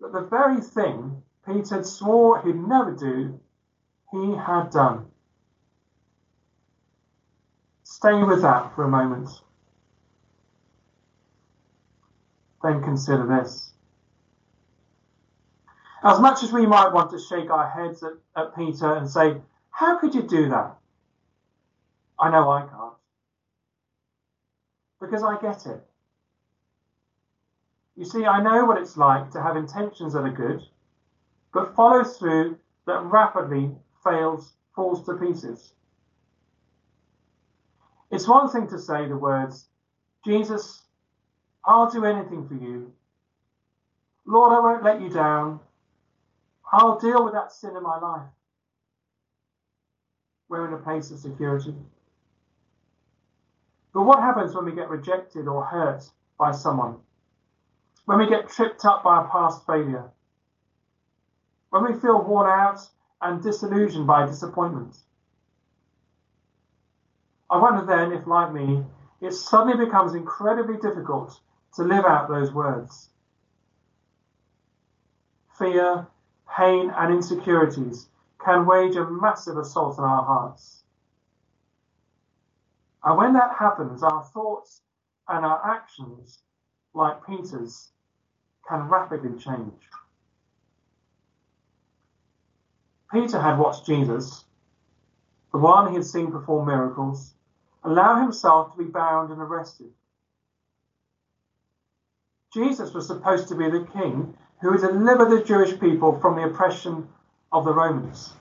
that 0.00 0.12
the 0.12 0.22
very 0.22 0.62
thing 0.62 1.22
Peter 1.44 1.76
had 1.76 1.86
swore 1.86 2.40
he'd 2.40 2.56
never 2.56 2.92
do, 2.92 3.38
he 4.10 4.34
had 4.36 4.70
done. 4.70 5.06
Stay 7.82 8.22
with 8.22 8.40
that 8.40 8.74
for 8.74 8.84
a 8.84 8.88
moment. 8.88 9.28
Then 12.62 12.82
consider 12.82 13.26
this. 13.26 13.72
As 16.02 16.20
much 16.20 16.42
as 16.42 16.52
we 16.52 16.64
might 16.64 16.92
want 16.92 17.10
to 17.10 17.18
shake 17.18 17.50
our 17.50 17.68
heads 17.68 18.02
at, 18.02 18.12
at 18.34 18.56
Peter 18.56 18.94
and 18.94 19.10
say, 19.10 19.36
How 19.70 19.98
could 19.98 20.14
you 20.14 20.22
do 20.22 20.48
that? 20.48 20.76
I 22.20 22.30
know 22.30 22.50
I 22.50 22.62
can't. 22.62 22.77
Because 25.00 25.22
I 25.22 25.38
get 25.40 25.66
it. 25.66 25.84
You 27.96 28.04
see, 28.04 28.24
I 28.24 28.42
know 28.42 28.64
what 28.64 28.78
it's 28.78 28.96
like 28.96 29.30
to 29.32 29.42
have 29.42 29.56
intentions 29.56 30.12
that 30.12 30.20
are 30.20 30.30
good, 30.30 30.62
but 31.52 31.74
follow 31.74 32.04
through 32.04 32.58
that 32.86 33.02
rapidly 33.04 33.72
fails, 34.04 34.54
falls 34.74 35.04
to 35.06 35.14
pieces. 35.14 35.72
It's 38.10 38.28
one 38.28 38.48
thing 38.48 38.68
to 38.68 38.78
say 38.78 39.08
the 39.08 39.16
words, 39.16 39.66
Jesus, 40.24 40.84
I'll 41.64 41.90
do 41.90 42.04
anything 42.04 42.46
for 42.48 42.54
you. 42.54 42.92
Lord, 44.26 44.52
I 44.52 44.60
won't 44.60 44.84
let 44.84 45.00
you 45.00 45.10
down. 45.10 45.60
I'll 46.72 46.98
deal 46.98 47.24
with 47.24 47.34
that 47.34 47.52
sin 47.52 47.76
in 47.76 47.82
my 47.82 47.98
life. 47.98 48.28
We're 50.48 50.68
in 50.68 50.74
a 50.74 50.78
place 50.78 51.10
of 51.10 51.18
security. 51.18 51.74
But 53.98 54.06
what 54.06 54.20
happens 54.20 54.54
when 54.54 54.64
we 54.64 54.70
get 54.70 54.90
rejected 54.90 55.48
or 55.48 55.64
hurt 55.64 56.08
by 56.38 56.52
someone? 56.52 56.98
When 58.04 58.18
we 58.18 58.28
get 58.28 58.48
tripped 58.48 58.84
up 58.84 59.02
by 59.02 59.24
a 59.24 59.26
past 59.26 59.66
failure? 59.66 60.12
When 61.70 61.82
we 61.82 61.98
feel 61.98 62.22
worn 62.22 62.48
out 62.48 62.78
and 63.20 63.42
disillusioned 63.42 64.06
by 64.06 64.24
disappointment? 64.24 64.98
I 67.50 67.58
wonder 67.60 67.84
then 67.84 68.12
if, 68.12 68.24
like 68.28 68.52
me, 68.52 68.84
it 69.20 69.32
suddenly 69.32 69.84
becomes 69.84 70.14
incredibly 70.14 70.76
difficult 70.76 71.40
to 71.74 71.82
live 71.82 72.04
out 72.04 72.28
those 72.28 72.54
words. 72.54 73.10
Fear, 75.58 76.06
pain, 76.56 76.92
and 76.96 77.12
insecurities 77.12 78.08
can 78.38 78.64
wage 78.64 78.94
a 78.94 79.10
massive 79.10 79.56
assault 79.56 79.98
on 79.98 80.04
our 80.04 80.22
hearts. 80.22 80.84
And 83.04 83.16
when 83.16 83.32
that 83.34 83.56
happens, 83.58 84.02
our 84.02 84.24
thoughts 84.24 84.82
and 85.28 85.44
our 85.44 85.60
actions, 85.64 86.40
like 86.94 87.24
Peter's, 87.26 87.90
can 88.68 88.88
rapidly 88.88 89.38
change. 89.38 89.72
Peter 93.10 93.40
had 93.40 93.58
watched 93.58 93.86
Jesus, 93.86 94.44
the 95.52 95.58
one 95.58 95.88
he 95.88 95.94
had 95.94 96.04
seen 96.04 96.30
perform 96.30 96.66
miracles, 96.66 97.34
allow 97.84 98.20
himself 98.20 98.72
to 98.72 98.84
be 98.84 98.90
bound 98.90 99.30
and 99.30 99.40
arrested. 99.40 99.90
Jesus 102.52 102.92
was 102.92 103.06
supposed 103.06 103.48
to 103.48 103.54
be 103.54 103.70
the 103.70 103.86
king 103.92 104.34
who 104.60 104.70
would 104.70 104.80
deliver 104.80 105.24
the 105.24 105.42
Jewish 105.42 105.78
people 105.78 106.18
from 106.20 106.36
the 106.36 106.44
oppression 106.44 107.08
of 107.52 107.64
the 107.64 107.72
Romans. 107.72 108.34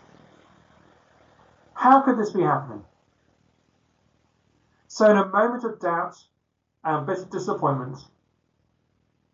How 1.74 2.02
could 2.02 2.18
this 2.18 2.32
be 2.32 2.42
happening? 2.42 2.84
So, 4.88 5.10
in 5.12 5.18
a 5.18 5.26
moment 5.26 5.66
of 5.66 5.80
doubt 5.80 6.16
and 6.84 7.06
bitter 7.06 7.26
disappointment, 7.26 8.08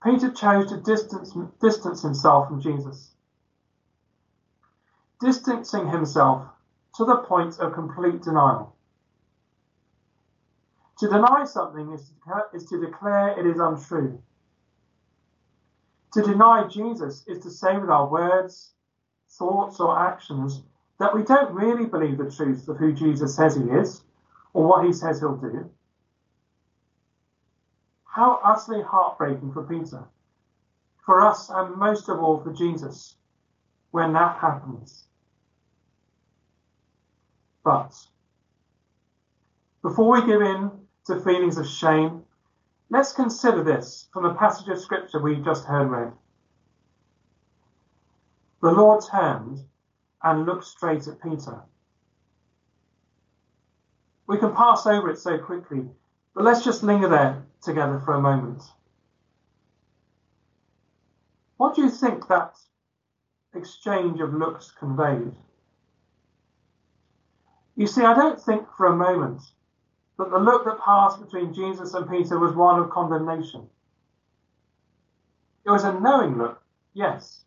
Peter 0.04 0.32
chose 0.32 0.70
to 0.70 0.78
distance, 0.78 1.38
distance 1.62 2.02
himself 2.02 2.48
from 2.48 2.60
Jesus. 2.60 3.14
Distancing 5.22 5.88
himself 5.88 6.48
to 6.96 7.06
the 7.06 7.18
point 7.18 7.60
of 7.60 7.74
complete 7.74 8.24
denial. 8.24 8.76
To 10.98 11.08
deny 11.08 11.44
something 11.46 11.92
is 11.92 12.10
to, 12.10 12.46
is 12.54 12.66
to 12.66 12.80
declare 12.80 13.40
it 13.40 13.46
is 13.46 13.60
untrue. 13.60 14.22
To 16.14 16.22
deny 16.22 16.68
Jesus 16.68 17.26
is 17.28 17.40
to 17.44 17.50
say 17.50 17.78
with 17.78 17.90
our 17.90 18.10
words, 18.10 18.74
thoughts, 19.30 19.80
or 19.80 19.98
actions 19.98 20.64
that 21.00 21.16
we 21.16 21.24
don't 21.24 21.54
really 21.54 21.86
believe 21.86 22.18
the 22.18 22.30
truth 22.30 22.68
of 22.68 22.78
who 22.78 22.92
Jesus 22.92 23.36
says 23.36 23.56
he 23.56 23.64
is 23.64 24.04
or 24.54 24.68
what 24.68 24.86
he 24.86 24.94
says 24.94 25.20
he'll 25.20 25.36
do. 25.36 25.70
How 28.06 28.40
utterly 28.44 28.84
heartbreaking 28.84 29.52
for 29.54 29.64
Peter, 29.64 30.04
for 31.06 31.22
us, 31.22 31.50
and 31.50 31.76
most 31.76 32.10
of 32.10 32.20
all 32.20 32.42
for 32.42 32.54
Jesus, 32.54 33.16
when 33.92 34.14
that 34.14 34.38
happens. 34.38 35.08
But 37.64 37.94
before 39.82 40.12
we 40.12 40.26
give 40.26 40.42
in 40.42 40.72
to 41.08 41.20
feelings 41.22 41.58
of 41.58 41.68
shame, 41.68 42.24
let's 42.90 43.14
consider 43.14 43.64
this 43.64 44.08
from 44.14 44.24
the 44.24 44.34
passage 44.34 44.70
of 44.70 44.80
scripture 44.80 45.20
we 45.20 45.38
just 45.38 45.66
heard 45.66 45.90
read. 45.90 46.14
The 48.62 48.72
Lord 48.72 49.04
turned 49.10 49.60
and 50.24 50.46
looked 50.46 50.66
straight 50.66 51.08
at 51.08 51.22
Peter. 51.22 51.64
We 54.28 54.38
can 54.38 54.56
pass 54.56 54.86
over 54.86 55.10
it 55.10 55.20
so 55.20 55.38
quickly, 55.38 55.86
but 56.34 56.44
let's 56.44 56.64
just 56.64 56.84
linger 56.84 57.10
there 57.10 57.44
together 57.62 58.00
for 58.00 58.14
a 58.14 58.22
moment. 58.22 58.64
What 61.58 61.76
do 61.76 61.82
you 61.82 61.90
think 61.90 62.28
that 62.28 62.56
exchange 63.54 64.20
of 64.20 64.34
looks 64.34 64.72
conveyed? 64.72 65.34
You 67.76 67.88
see, 67.88 68.04
I 68.04 68.14
don't 68.14 68.42
think 68.42 68.68
for 68.78 68.88
a 68.88 68.96
moment 68.96 69.42
that 70.18 70.30
the 70.30 70.40
look 70.40 70.66
that 70.66 70.80
passed 70.80 71.20
between 71.20 71.54
Jesus 71.54 71.94
and 71.94 72.10
Peter 72.10 72.38
was 72.38 72.56
one 72.56 72.80
of 72.80 72.90
condemnation. 72.90 73.68
It 75.66 75.72
was 75.72 75.84
a 75.84 76.00
knowing 76.00 76.38
look, 76.38 76.62
yes. 76.94 77.44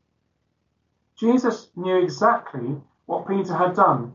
Jesus 1.18 1.68
knew 1.76 2.02
exactly 2.02 2.76
what 3.06 3.28
Peter 3.28 3.54
had 3.54 3.76
done. 3.76 4.12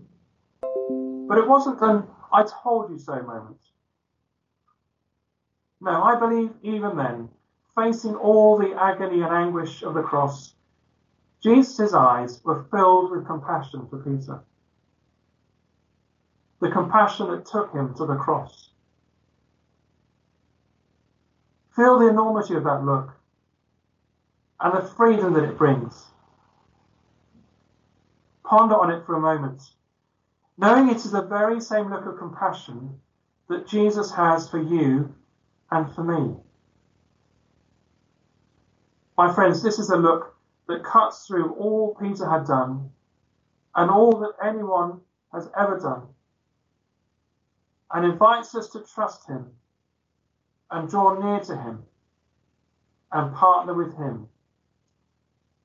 But 1.27 1.37
it 1.37 1.47
wasn't 1.47 1.81
an 1.81 2.07
I 2.31 2.43
told 2.43 2.91
you 2.91 2.97
so 2.97 3.21
moment. 3.21 3.57
No, 5.81 6.03
I 6.03 6.19
believe 6.19 6.51
even 6.63 6.95
then, 6.95 7.29
facing 7.75 8.15
all 8.15 8.57
the 8.57 8.73
agony 8.73 9.21
and 9.21 9.33
anguish 9.33 9.83
of 9.83 9.93
the 9.93 10.03
cross, 10.03 10.53
Jesus' 11.41 11.93
eyes 11.93 12.41
were 12.43 12.65
filled 12.71 13.11
with 13.11 13.25
compassion 13.25 13.87
for 13.89 13.97
Peter 13.97 14.41
the 16.61 16.69
compassion 16.69 17.29
that 17.31 17.45
took 17.45 17.73
him 17.73 17.93
to 17.95 18.05
the 18.05 18.15
cross. 18.15 18.69
Feel 21.75 21.99
the 21.99 22.07
enormity 22.07 22.55
of 22.55 22.63
that 22.63 22.85
look 22.85 23.11
and 24.59 24.77
the 24.77 24.87
freedom 24.87 25.33
that 25.33 25.43
it 25.43 25.57
brings. 25.57 26.05
Ponder 28.43 28.75
on 28.75 28.91
it 28.91 29.05
for 29.05 29.15
a 29.15 29.19
moment, 29.19 29.71
knowing 30.61 30.89
it 30.89 30.97
is 30.97 31.11
the 31.11 31.23
very 31.23 31.59
same 31.59 31.89
look 31.89 32.05
of 32.05 32.19
compassion 32.19 32.99
that 33.49 33.67
Jesus 33.67 34.11
has 34.11 34.47
for 34.47 34.61
you 34.61 35.13
and 35.71 35.93
for 35.95 36.03
me. 36.03 36.35
My 39.17 39.33
friends, 39.33 39.63
this 39.63 39.79
is 39.79 39.89
a 39.89 39.97
look 39.97 40.35
that 40.67 40.83
cuts 40.83 41.25
through 41.25 41.53
all 41.55 41.97
Peter 41.99 42.29
had 42.29 42.45
done 42.45 42.91
and 43.75 43.89
all 43.89 44.19
that 44.19 44.33
anyone 44.47 45.01
has 45.33 45.49
ever 45.57 45.79
done 45.79 46.03
and 47.91 48.05
invites 48.05 48.53
us 48.53 48.69
to 48.69 48.81
trust 48.81 49.27
him 49.27 49.47
and 50.69 50.87
draw 50.87 51.19
near 51.19 51.39
to 51.39 51.57
him 51.57 51.83
and 53.11 53.35
partner 53.35 53.73
with 53.73 53.97
him 53.97 54.27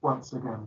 once 0.01 0.33
again. 0.33 0.67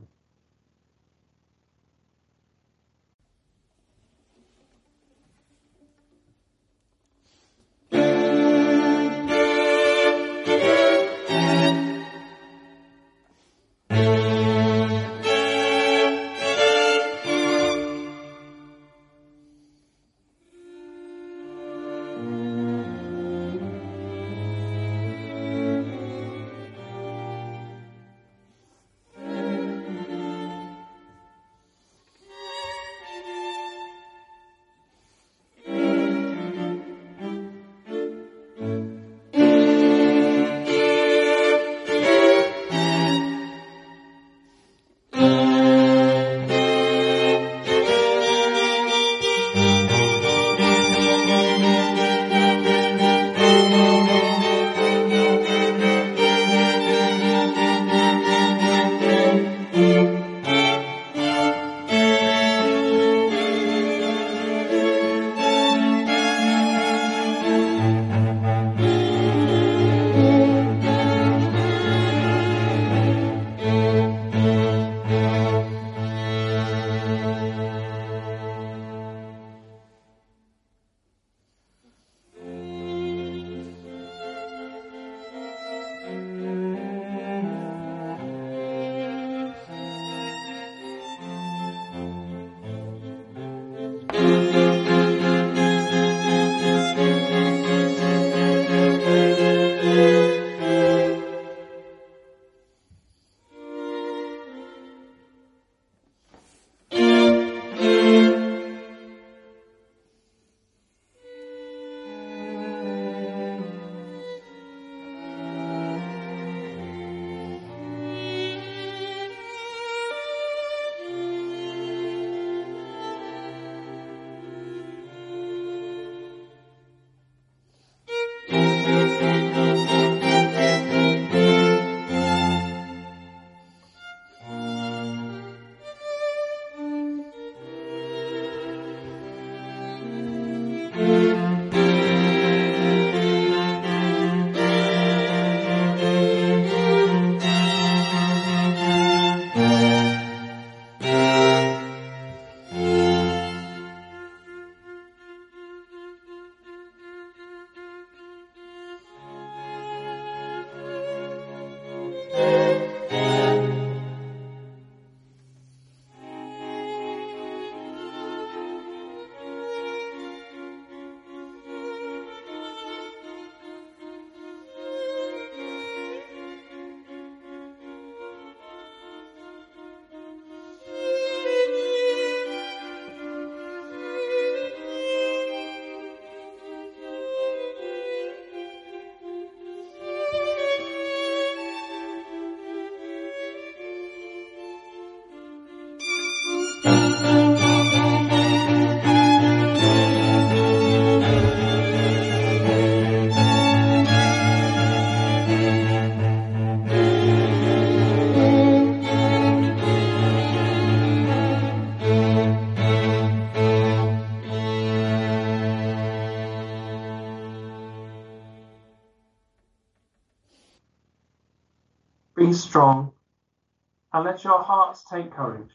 Take 225.03 225.31
courage, 225.31 225.73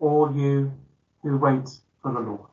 all 0.00 0.32
you 0.34 0.72
who 1.22 1.38
wait 1.38 1.68
for 2.02 2.12
the 2.12 2.20
Lord. 2.20 2.47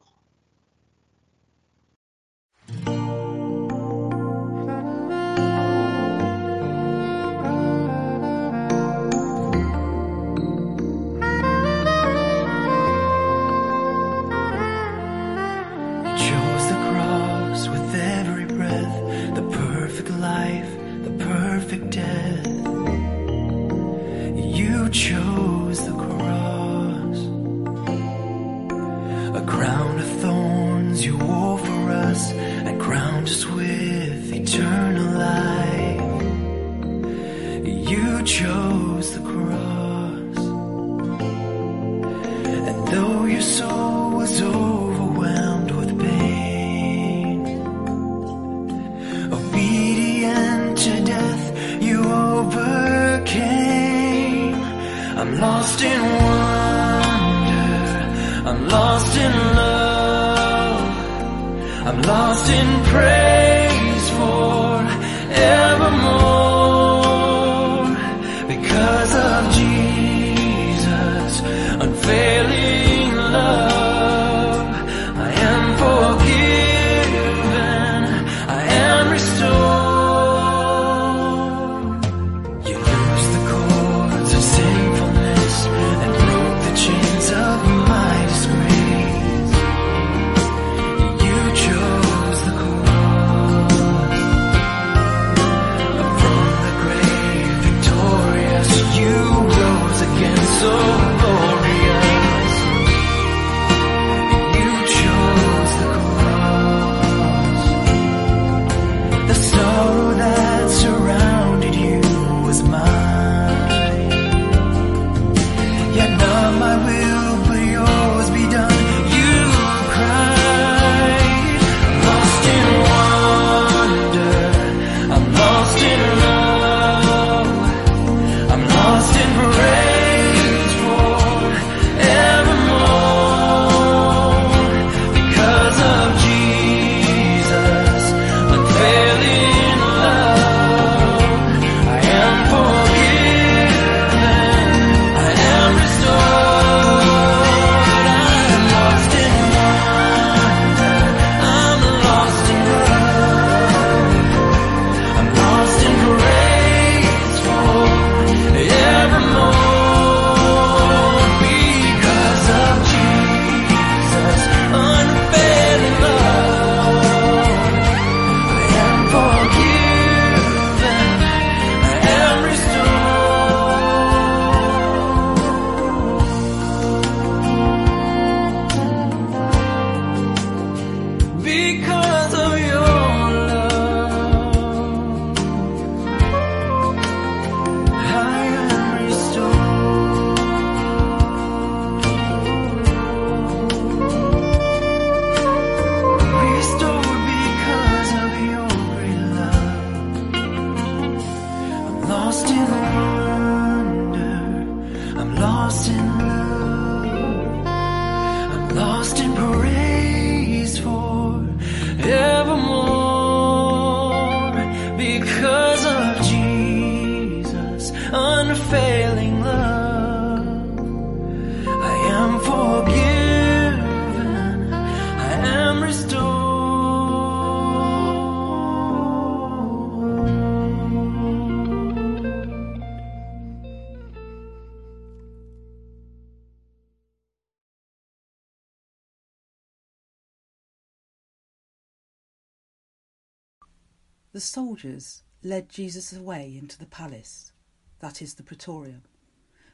The 244.36 244.42
soldiers 244.42 245.24
led 245.44 245.70
Jesus 245.70 246.12
away 246.12 246.58
into 246.58 246.78
the 246.78 246.86
palace, 246.86 247.54
that 248.00 248.22
is 248.22 248.34
the 248.34 248.44
praetorium, 248.44 249.04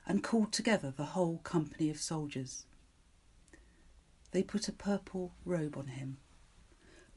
and 0.05 0.23
called 0.23 0.53
together 0.53 0.93
the 0.95 1.17
whole 1.17 1.39
company 1.39 1.89
of 1.89 1.99
soldiers. 1.99 2.67
They 4.29 4.43
put 4.43 4.67
a 4.67 4.71
purple 4.71 5.33
robe 5.45 5.75
on 5.75 5.87
him, 5.87 6.17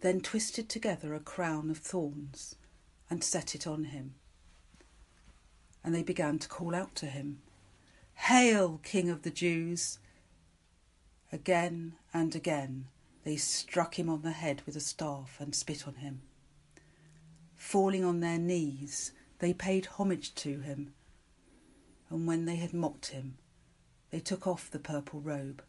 then 0.00 0.22
twisted 0.22 0.70
together 0.70 1.12
a 1.12 1.20
crown 1.20 1.68
of 1.68 1.76
thorns 1.76 2.56
and 3.10 3.22
set 3.22 3.54
it 3.54 3.66
on 3.66 3.84
him. 3.84 4.14
And 5.84 5.94
they 5.94 6.02
began 6.02 6.38
to 6.38 6.48
call 6.48 6.74
out 6.74 6.94
to 6.94 7.06
him, 7.06 7.42
Hail, 8.14 8.80
King 8.82 9.10
of 9.10 9.20
the 9.20 9.30
Jews! 9.30 9.98
Again 11.30 11.96
and 12.14 12.34
again 12.34 12.86
they 13.22 13.36
struck 13.36 13.98
him 13.98 14.08
on 14.08 14.22
the 14.22 14.32
head 14.32 14.62
with 14.64 14.76
a 14.76 14.80
staff 14.80 15.36
and 15.40 15.54
spit 15.54 15.86
on 15.86 15.96
him. 15.96 16.22
Falling 17.64 18.04
on 18.04 18.20
their 18.20 18.38
knees, 18.38 19.10
they 19.38 19.54
paid 19.54 19.86
homage 19.86 20.34
to 20.36 20.60
him, 20.60 20.92
and 22.10 22.24
when 22.26 22.44
they 22.44 22.56
had 22.56 22.74
mocked 22.74 23.06
him, 23.06 23.38
they 24.10 24.20
took 24.20 24.46
off 24.46 24.70
the 24.70 24.78
purple 24.78 25.18
robe 25.18 25.64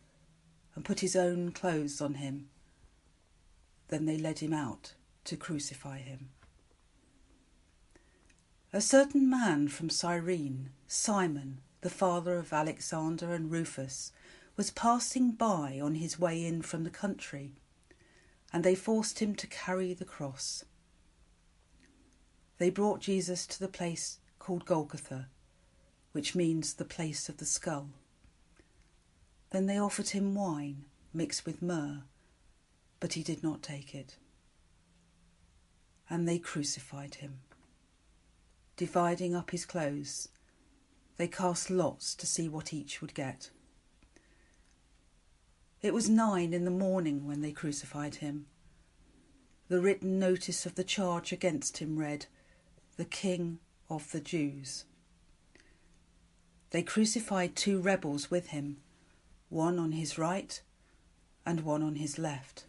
and 0.75 0.85
put 0.85 0.99
his 0.99 1.15
own 1.15 1.51
clothes 1.51 2.01
on 2.01 2.15
him. 2.15 2.49
Then 3.87 4.05
they 4.05 4.17
led 4.17 4.39
him 4.39 4.53
out 4.53 4.93
to 5.23 5.37
crucify 5.37 5.99
him. 5.99 6.29
A 8.73 8.81
certain 8.81 9.27
man 9.27 9.69
from 9.69 9.89
Cyrene, 9.89 10.71
Simon, 10.87 11.61
the 11.79 11.89
father 11.89 12.37
of 12.37 12.53
Alexander 12.53 13.33
and 13.33 13.49
Rufus, 13.49 14.11
was 14.57 14.69
passing 14.69 15.31
by 15.31 15.79
on 15.79 15.95
his 15.95 16.19
way 16.19 16.45
in 16.45 16.61
from 16.61 16.83
the 16.83 16.89
country, 16.91 17.53
and 18.51 18.63
they 18.63 18.75
forced 18.75 19.19
him 19.19 19.33
to 19.35 19.47
carry 19.47 19.93
the 19.93 20.05
cross. 20.05 20.65
They 22.57 22.69
brought 22.69 23.01
Jesus 23.01 23.45
to 23.47 23.59
the 23.59 23.67
place 23.67 24.19
called 24.39 24.65
Golgotha, 24.65 25.27
which 26.13 26.35
means 26.35 26.73
the 26.73 26.85
place 26.85 27.27
of 27.27 27.37
the 27.37 27.45
skull. 27.45 27.89
Then 29.51 29.65
they 29.65 29.77
offered 29.77 30.09
him 30.09 30.35
wine 30.35 30.85
mixed 31.13 31.45
with 31.45 31.61
myrrh, 31.61 32.03
but 32.99 33.13
he 33.13 33.23
did 33.23 33.43
not 33.43 33.61
take 33.61 33.93
it. 33.93 34.17
And 36.09 36.27
they 36.27 36.39
crucified 36.39 37.15
him. 37.15 37.39
Dividing 38.77 39.35
up 39.35 39.51
his 39.51 39.65
clothes, 39.65 40.29
they 41.17 41.27
cast 41.27 41.69
lots 41.69 42.13
to 42.15 42.27
see 42.27 42.49
what 42.49 42.73
each 42.73 43.01
would 43.01 43.13
get. 43.13 43.49
It 45.81 45.93
was 45.93 46.09
nine 46.09 46.53
in 46.53 46.65
the 46.65 46.71
morning 46.71 47.25
when 47.25 47.41
they 47.41 47.51
crucified 47.51 48.15
him. 48.15 48.47
The 49.67 49.81
written 49.81 50.19
notice 50.19 50.65
of 50.65 50.75
the 50.75 50.83
charge 50.83 51.31
against 51.31 51.77
him 51.77 51.97
read, 51.97 52.27
The 52.97 53.05
King 53.05 53.59
of 53.89 54.11
the 54.11 54.21
Jews. 54.21 54.85
They 56.69 56.81
crucified 56.81 57.55
two 57.55 57.81
rebels 57.81 58.31
with 58.31 58.47
him, 58.47 58.77
one 59.49 59.77
on 59.77 59.91
his 59.91 60.17
right 60.17 60.61
and 61.45 61.61
one 61.61 61.83
on 61.83 61.95
his 61.95 62.17
left. 62.17 62.65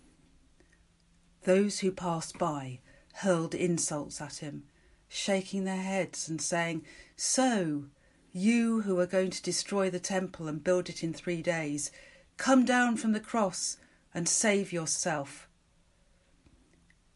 Those 1.45 1.79
who 1.79 1.93
passed 1.93 2.39
by 2.39 2.81
hurled 3.15 3.55
insults 3.55 4.21
at 4.21 4.39
him, 4.39 4.65
shaking 5.09 5.63
their 5.63 5.77
heads 5.81 6.29
and 6.29 6.43
saying, 6.43 6.85
So, 7.15 7.85
you 8.33 8.83
who 8.83 8.99
are 8.99 9.07
going 9.07 9.31
to 9.31 9.43
destroy 9.43 9.91
the 9.91 10.01
temple 10.01 10.49
and 10.49 10.63
build 10.63 10.89
it 10.89 11.05
in 11.05 11.13
three 11.13 11.41
days, 11.41 11.93
come 12.37 12.65
down 12.65 12.97
from 12.97 13.13
the 13.13 13.21
cross 13.21 13.77
and 14.13 14.29
save 14.29 14.73
yourself. 14.73 15.49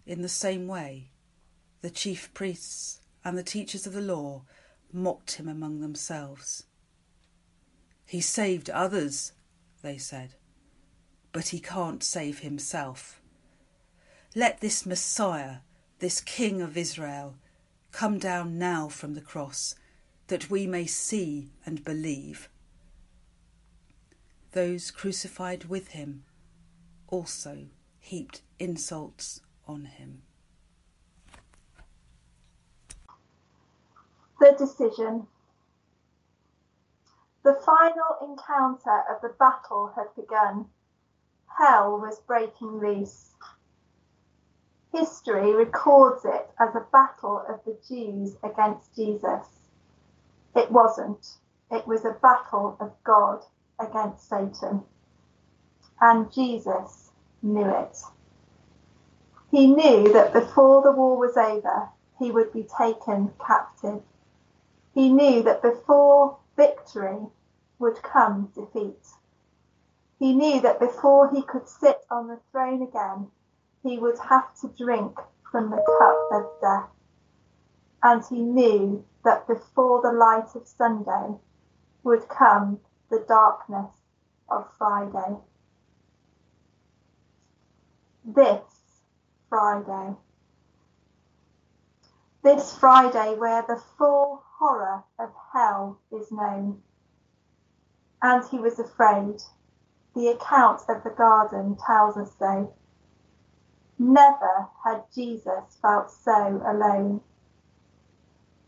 In 0.07 0.23
the 0.23 0.29
same 0.29 0.69
way, 0.69 1.11
the 1.83 1.91
chief 1.91 2.33
priests 2.35 3.00
and 3.25 3.37
the 3.37 3.43
teachers 3.43 3.87
of 3.87 3.93
the 3.93 4.01
law 4.01 4.43
mocked 4.93 5.33
him 5.33 5.49
among 5.49 5.81
themselves. 5.81 6.65
He 8.07 8.21
saved 8.21 8.69
others, 8.71 9.33
they 9.83 9.99
said, 9.99 10.35
but 11.33 11.49
he 11.49 11.61
can't 11.61 12.03
save 12.03 12.41
himself. 12.41 13.21
Let 14.35 14.61
this 14.61 14.85
Messiah, 14.85 15.59
this 15.99 16.21
King 16.21 16.61
of 16.61 16.77
Israel, 16.77 17.37
come 17.93 18.19
down 18.19 18.59
now 18.59 18.89
from 18.89 19.15
the 19.15 19.21
cross, 19.21 19.75
that 20.29 20.51
we 20.51 20.67
may 20.67 20.87
see 20.87 21.51
and 21.67 21.85
believe. 21.85 22.49
Those 24.53 24.91
crucified 24.91 25.65
with 25.65 25.89
him 25.89 26.25
also 27.09 27.67
heaped 27.99 28.43
insults 28.59 29.41
on 29.67 29.85
him. 29.85 30.23
The 34.41 34.53
decision. 34.59 35.27
The 37.45 37.55
final 37.55 38.17
encounter 38.23 39.05
of 39.11 39.21
the 39.23 39.35
battle 39.39 39.93
had 39.95 40.15
begun. 40.17 40.67
Hell 41.59 42.01
was 42.01 42.21
breaking 42.21 42.81
loose. 42.81 43.35
History 44.93 45.53
records 45.55 46.25
it 46.25 46.51
as 46.59 46.75
a 46.75 46.87
battle 46.91 47.45
of 47.49 47.61
the 47.65 47.79
Jews 47.87 48.37
against 48.43 48.95
Jesus. 48.97 49.47
It 50.57 50.71
wasn't. 50.71 51.37
It 51.71 51.87
was 51.87 52.05
a 52.05 52.17
battle 52.23 52.77
of 52.81 52.93
God 53.05 53.45
against 53.79 54.29
Satan. 54.29 54.85
And 56.01 56.33
Jesus 56.33 57.11
knew 57.43 57.69
it. 57.69 57.97
He 59.51 59.67
knew 59.67 60.13
that 60.13 60.33
before 60.33 60.83
the 60.83 60.93
war 60.93 61.19
was 61.19 61.37
over, 61.37 61.91
he 62.19 62.31
would 62.31 62.53
be 62.53 62.67
taken 62.79 63.33
captive. 63.47 64.03
He 64.95 65.13
knew 65.13 65.43
that 65.45 65.63
before 65.63 66.39
victory 66.57 67.27
would 67.79 68.03
come 68.03 68.53
defeat. 68.55 69.07
He 70.19 70.35
knew 70.35 70.61
that 70.61 70.79
before 70.79 71.31
he 71.31 71.43
could 71.43 71.69
sit 71.69 72.05
on 72.11 72.29
the 72.29 72.41
throne 72.51 72.83
again, 72.83 73.31
he 73.83 73.99
would 73.99 74.19
have 74.19 74.55
to 74.61 74.69
drink 74.69 75.19
from 75.51 75.71
the 75.71 75.83
cup 75.99 76.29
of 76.33 76.61
death. 76.61 76.91
And 78.03 78.23
he 78.27 78.43
knew 78.43 79.05
that 79.25 79.47
before 79.47 80.03
the 80.03 80.13
light 80.13 80.55
of 80.55 80.67
Sunday 80.67 81.39
would 82.03 82.29
come 82.29 82.81
the 83.11 83.25
darkness 83.27 83.91
of 84.49 84.69
Friday. 84.77 85.37
This 88.25 88.63
Friday. 89.49 90.15
This 92.43 92.77
Friday, 92.77 93.35
where 93.37 93.63
the 93.63 93.83
full 93.99 94.45
horror 94.61 95.03
of 95.19 95.31
hell 95.55 95.99
is 96.13 96.31
known. 96.31 96.83
And 98.23 98.45
he 98.51 98.59
was 98.59 98.79
afraid. 98.79 99.41
The 100.15 100.29
account 100.29 100.83
of 100.89 101.03
the 101.03 101.15
garden 101.17 101.79
tells 101.87 102.17
us 102.19 102.33
so. 102.39 102.75
Never 103.99 104.69
had 104.85 105.05
Jesus 105.15 105.79
felt 105.81 106.11
so 106.11 106.63
alone. 106.67 107.23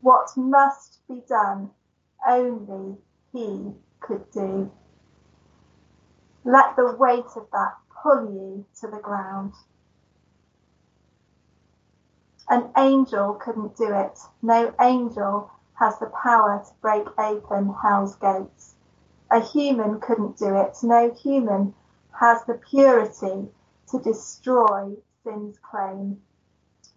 What 0.01 0.35
must 0.37 1.07
be 1.09 1.23
done, 1.29 1.71
only 2.27 2.97
he 3.33 3.73
could 4.01 4.31
do. 4.33 4.73
Let 6.45 6.75
the 6.75 6.97
weight 6.99 7.37
of 7.37 7.47
that 7.53 7.77
pull 8.03 8.25
you 8.33 8.65
to 8.81 8.89
the 8.89 8.99
ground. 8.99 9.53
An 12.49 12.71
angel 12.77 13.35
couldn't 13.35 13.77
do 13.77 13.93
it. 13.93 14.19
No 14.43 14.75
angel 14.81 15.51
has 15.83 15.99
the 15.99 16.13
power 16.23 16.63
to 16.65 16.73
break 16.81 17.05
open 17.19 17.75
hell's 17.83 18.15
gates. 18.15 18.77
A 19.33 19.41
human 19.41 19.99
couldn't 19.99 20.39
do 20.39 20.55
it. 20.55 20.77
No 20.85 21.11
human 21.11 21.75
has 22.21 22.45
the 22.45 22.55
purity 22.55 23.51
to 23.89 23.99
destroy 23.99 24.95
sin's 25.25 25.59
claim. 25.59 26.23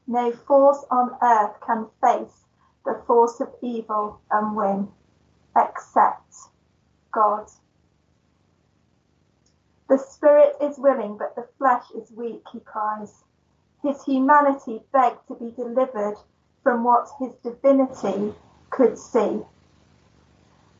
No 0.05 0.31
force 0.31 0.85
on 0.91 1.17
earth 1.19 1.59
can 1.65 1.87
face 1.99 2.45
the 2.85 3.01
force 3.07 3.41
of 3.41 3.47
evil 3.63 4.19
and 4.29 4.55
win, 4.55 4.89
except 5.57 6.35
God. 7.11 7.49
The 9.89 9.97
spirit 9.97 10.57
is 10.61 10.77
willing, 10.77 11.17
but 11.17 11.35
the 11.35 11.47
flesh 11.57 11.85
is 11.95 12.11
weak, 12.11 12.43
he 12.51 12.59
cries. 12.59 13.23
His 13.81 14.03
humanity 14.03 14.83
begged 14.91 15.27
to 15.27 15.33
be 15.33 15.49
delivered 15.49 16.17
from 16.61 16.83
what 16.83 17.07
his 17.19 17.33
divinity 17.43 18.35
could 18.75 18.97
see. 18.97 19.41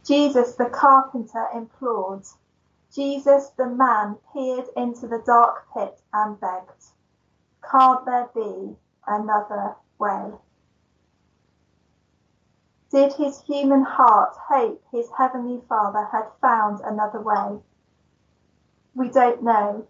Jesus 0.06 0.56
the 0.56 0.66
carpenter 0.66 1.48
implored. 1.56 2.24
Jesus 2.94 3.50
the 3.58 3.68
man 3.68 4.18
peered 4.34 4.66
into 4.76 5.08
the 5.08 5.24
dark 5.26 5.66
pit 5.74 6.02
and 6.14 6.40
begged, 6.40 6.84
Can't 7.72 8.06
there 8.06 8.30
be 8.36 8.76
another 9.08 9.76
way? 9.98 10.32
Did 12.92 13.14
his 13.14 13.42
human 13.42 13.84
heart 13.84 14.36
hope 14.50 14.84
his 14.92 15.08
heavenly 15.18 15.62
Father 15.70 16.10
had 16.12 16.26
found 16.42 16.82
another 16.82 17.22
way? 17.22 17.60
We 18.94 19.10
don't 19.10 19.42
know, 19.42 19.88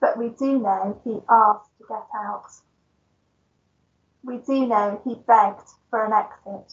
but 0.00 0.16
we 0.16 0.28
do 0.30 0.58
know 0.60 1.00
he 1.02 1.20
asked 1.28 1.70
to 1.78 1.84
get 1.88 2.06
out. 2.14 2.50
We 4.22 4.38
do 4.38 4.66
know 4.66 5.00
he 5.04 5.16
begged 5.26 5.68
for 5.90 6.04
an 6.04 6.12
exit. 6.12 6.72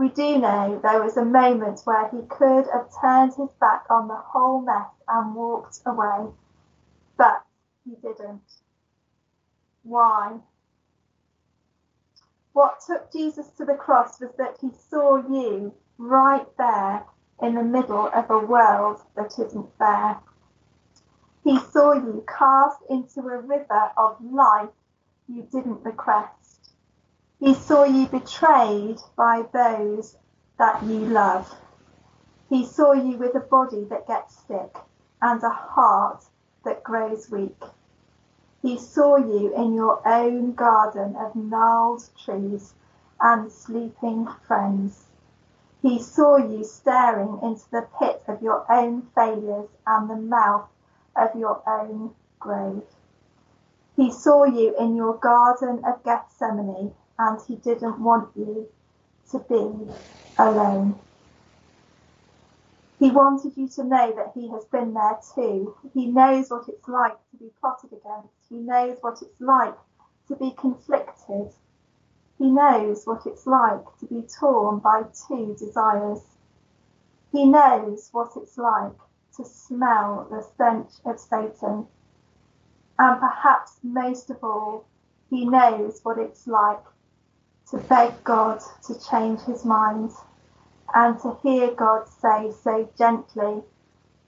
We 0.00 0.08
do 0.08 0.38
know 0.38 0.80
there 0.82 1.02
was 1.02 1.18
a 1.18 1.26
moment 1.26 1.82
where 1.84 2.08
he 2.08 2.22
could 2.22 2.64
have 2.72 2.88
turned 3.02 3.34
his 3.34 3.50
back 3.60 3.84
on 3.90 4.08
the 4.08 4.16
whole 4.16 4.62
mess 4.62 4.88
and 5.06 5.34
walked 5.34 5.80
away, 5.84 6.32
but 7.18 7.44
he 7.84 7.96
didn't. 7.96 8.40
Why? 9.82 10.38
What 12.54 12.80
took 12.86 13.12
Jesus 13.12 13.48
to 13.58 13.66
the 13.66 13.74
cross 13.74 14.18
was 14.18 14.30
that 14.38 14.56
he 14.62 14.70
saw 14.88 15.16
you 15.16 15.74
right 15.98 16.46
there 16.56 17.04
in 17.42 17.54
the 17.54 17.62
middle 17.62 18.06
of 18.06 18.30
a 18.30 18.38
world 18.38 19.02
that 19.16 19.38
isn't 19.38 19.68
fair. 19.78 20.16
He 21.44 21.58
saw 21.58 21.92
you 21.92 22.24
cast 22.26 22.78
into 22.88 23.20
a 23.20 23.36
river 23.36 23.90
of 23.98 24.16
life 24.24 24.70
you 25.28 25.46
didn't 25.52 25.84
request. 25.84 26.39
He 27.40 27.54
saw 27.54 27.84
you 27.84 28.06
betrayed 28.06 29.00
by 29.16 29.46
those 29.50 30.14
that 30.58 30.82
you 30.82 31.06
love. 31.06 31.50
He 32.50 32.66
saw 32.66 32.92
you 32.92 33.16
with 33.16 33.34
a 33.34 33.40
body 33.40 33.84
that 33.84 34.06
gets 34.06 34.34
sick 34.46 34.76
and 35.22 35.42
a 35.42 35.48
heart 35.48 36.22
that 36.64 36.82
grows 36.82 37.30
weak. 37.30 37.62
He 38.60 38.76
saw 38.76 39.16
you 39.16 39.54
in 39.54 39.72
your 39.72 40.06
own 40.06 40.52
garden 40.52 41.16
of 41.16 41.34
gnarled 41.34 42.10
trees, 42.22 42.74
and 43.22 43.50
sleeping 43.50 44.26
friends. 44.46 45.06
He 45.80 45.98
saw 45.98 46.36
you 46.36 46.62
staring 46.62 47.38
into 47.42 47.70
the 47.70 47.88
pit 47.98 48.22
of 48.28 48.42
your 48.42 48.70
own 48.70 49.08
failures 49.14 49.70
and 49.86 50.10
the 50.10 50.16
mouth 50.16 50.68
of 51.16 51.34
your 51.34 51.62
own 51.66 52.14
grave. 52.38 52.84
He 53.96 54.12
saw 54.12 54.44
you 54.44 54.76
in 54.76 54.94
your 54.94 55.14
garden 55.14 55.82
of 55.86 56.02
Gethsemane 56.02 56.94
and 57.20 57.38
he 57.46 57.56
didn't 57.56 58.00
want 58.00 58.30
you 58.34 58.66
to 59.30 59.38
be 59.40 59.92
alone. 60.38 60.98
He 62.98 63.10
wanted 63.10 63.56
you 63.56 63.68
to 63.68 63.84
know 63.84 64.12
that 64.16 64.32
he 64.34 64.48
has 64.48 64.64
been 64.64 64.94
there 64.94 65.18
too. 65.34 65.76
He 65.92 66.06
knows 66.06 66.50
what 66.50 66.68
it's 66.68 66.88
like 66.88 67.16
to 67.30 67.36
be 67.38 67.50
plotted 67.60 67.92
against. 67.92 68.34
He 68.48 68.56
knows 68.56 68.96
what 69.02 69.20
it's 69.20 69.40
like 69.40 69.74
to 70.28 70.36
be 70.36 70.52
conflicted. 70.52 71.52
He 72.38 72.46
knows 72.50 73.02
what 73.04 73.26
it's 73.26 73.46
like 73.46 73.84
to 74.00 74.06
be 74.06 74.22
torn 74.38 74.78
by 74.78 75.02
two 75.28 75.54
desires. 75.58 76.22
He 77.32 77.44
knows 77.44 78.08
what 78.12 78.32
it's 78.36 78.56
like 78.56 78.96
to 79.36 79.44
smell 79.44 80.26
the 80.30 80.42
stench 80.42 80.92
of 81.04 81.20
Satan. 81.20 81.86
And 82.98 83.20
perhaps 83.20 83.78
most 83.82 84.30
of 84.30 84.42
all, 84.42 84.86
he 85.28 85.44
knows 85.44 86.00
what 86.02 86.18
it's 86.18 86.46
like 86.46 86.80
to 87.70 87.78
beg 87.78 88.24
God 88.24 88.60
to 88.86 88.98
change 88.98 89.40
his 89.42 89.64
mind 89.64 90.10
and 90.94 91.20
to 91.20 91.36
hear 91.42 91.72
God 91.74 92.08
say 92.08 92.50
so 92.62 92.88
gently 92.98 93.62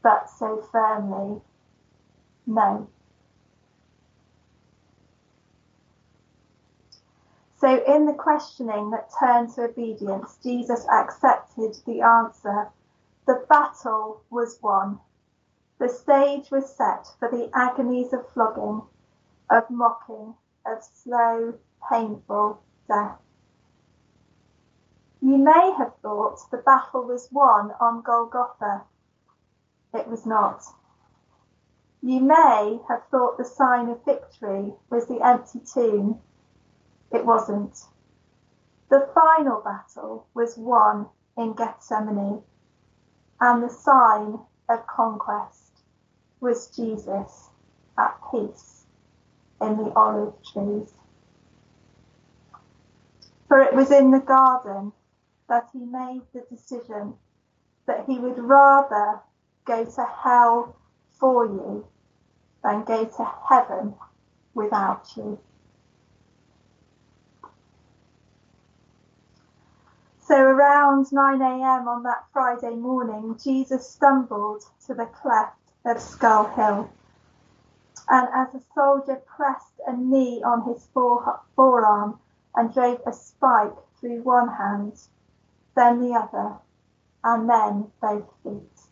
but 0.03 0.29
so 0.29 0.63
firmly, 0.73 1.41
no. 2.47 2.89
So, 7.59 7.83
in 7.85 8.07
the 8.07 8.13
questioning 8.13 8.91
that 8.91 9.11
turned 9.21 9.55
to 9.55 9.63
obedience, 9.63 10.37
Jesus 10.43 10.85
accepted 10.89 11.77
the 11.87 12.03
answer. 12.03 12.71
The 13.27 13.47
battle 13.49 14.23
was 14.31 14.59
won. 14.61 14.99
The 15.79 15.89
stage 15.89 16.51
was 16.51 16.75
set 16.75 17.07
for 17.21 17.31
the 17.31 17.51
agonies 17.55 18.13
of 18.13 18.29
flogging, 18.31 18.83
of 19.49 19.71
mocking, 19.71 20.35
of 20.67 20.83
slow, 20.83 21.55
painful 21.89 22.61
death. 22.89 23.19
You 25.25 25.39
may 25.39 25.73
have 25.79 25.95
thought 26.03 26.51
the 26.51 26.57
battle 26.57 27.05
was 27.05 27.29
won 27.31 27.71
on 27.81 28.03
Golgotha. 28.03 28.83
It 29.95 30.09
was 30.09 30.27
not. 30.27 30.65
You 32.03 32.19
may 32.19 32.81
have 32.89 33.05
thought 33.09 33.39
the 33.39 33.45
sign 33.45 33.89
of 33.89 34.05
victory 34.05 34.75
was 34.91 35.07
the 35.07 35.21
empty 35.25 35.61
tomb. 35.61 36.21
It 37.13 37.25
wasn't. 37.25 37.87
The 38.89 39.09
final 39.15 39.61
battle 39.61 40.27
was 40.35 40.59
won 40.59 41.09
in 41.37 41.53
Gethsemane, 41.53 42.43
and 43.41 43.63
the 43.63 43.71
sign 43.71 44.41
of 44.69 44.89
conquest 44.89 45.85
was 46.41 46.67
Jesus 46.67 47.49
at 47.97 48.19
peace 48.33 48.87
in 49.61 49.77
the 49.77 49.93
olive 49.95 50.35
trees. 50.53 50.93
For 53.47 53.61
it 53.61 53.73
was 53.73 53.93
in 53.93 54.11
the 54.11 54.19
garden 54.19 54.93
that 55.49 55.69
he 55.73 55.81
made 55.81 56.23
the 56.33 56.45
decision 56.51 57.15
that 57.87 58.05
he 58.07 58.19
would 58.19 58.39
rather 58.39 59.21
go 59.65 59.85
to 59.85 60.07
hell 60.23 60.77
for 61.19 61.47
you 61.47 61.87
than 62.63 62.85
go 62.85 63.05
to 63.05 63.31
heaven 63.49 63.95
without 64.55 65.07
you. 65.17 65.39
So 70.21 70.41
around 70.41 71.13
9 71.13 71.43
a.m. 71.43 71.89
on 71.89 72.05
that 72.05 72.25
Friday 72.33 72.75
morning, 72.77 73.37
Jesus 73.43 73.91
stumbled 73.91 74.63
to 74.87 74.95
the 74.95 75.07
cleft 75.07 75.59
of 75.85 76.01
Skull 76.01 76.47
Hill. 76.55 76.91
And 78.09 78.29
as 78.35 78.55
a 78.55 78.65
soldier 78.75 79.21
pressed 79.37 79.81
a 79.87 79.97
knee 79.97 80.43
on 80.45 80.63
his 80.73 80.89
forearm 80.95 82.19
and 82.55 82.73
drove 82.73 83.01
a 83.07 83.13
spike 83.13 83.75
through 84.01 84.23
one 84.23 84.49
hand, 84.49 84.95
then 85.75 86.01
the 86.01 86.15
other, 86.15 86.57
and 87.25 87.49
then 87.49 87.91
both 88.01 88.29
feet. 88.43 88.83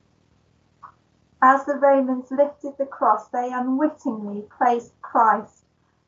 As 1.42 1.64
the 1.64 1.74
Romans 1.74 2.30
lifted 2.30 2.76
the 2.78 2.86
cross, 2.86 3.28
they 3.28 3.50
unwittingly 3.52 4.42
placed 4.58 4.92
Christ 5.00 5.64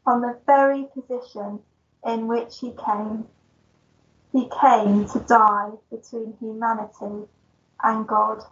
on 0.07 0.21
the 0.21 0.39
very 0.47 0.85
position 0.93 1.61
in 2.05 2.27
which 2.27 2.59
he 2.59 2.73
came. 2.73 3.27
He 4.33 4.49
came 4.61 5.07
to 5.09 5.21
die 5.21 5.73
between 5.91 6.37
humanity 6.39 7.29
and 7.83 8.07
God, 8.07 8.45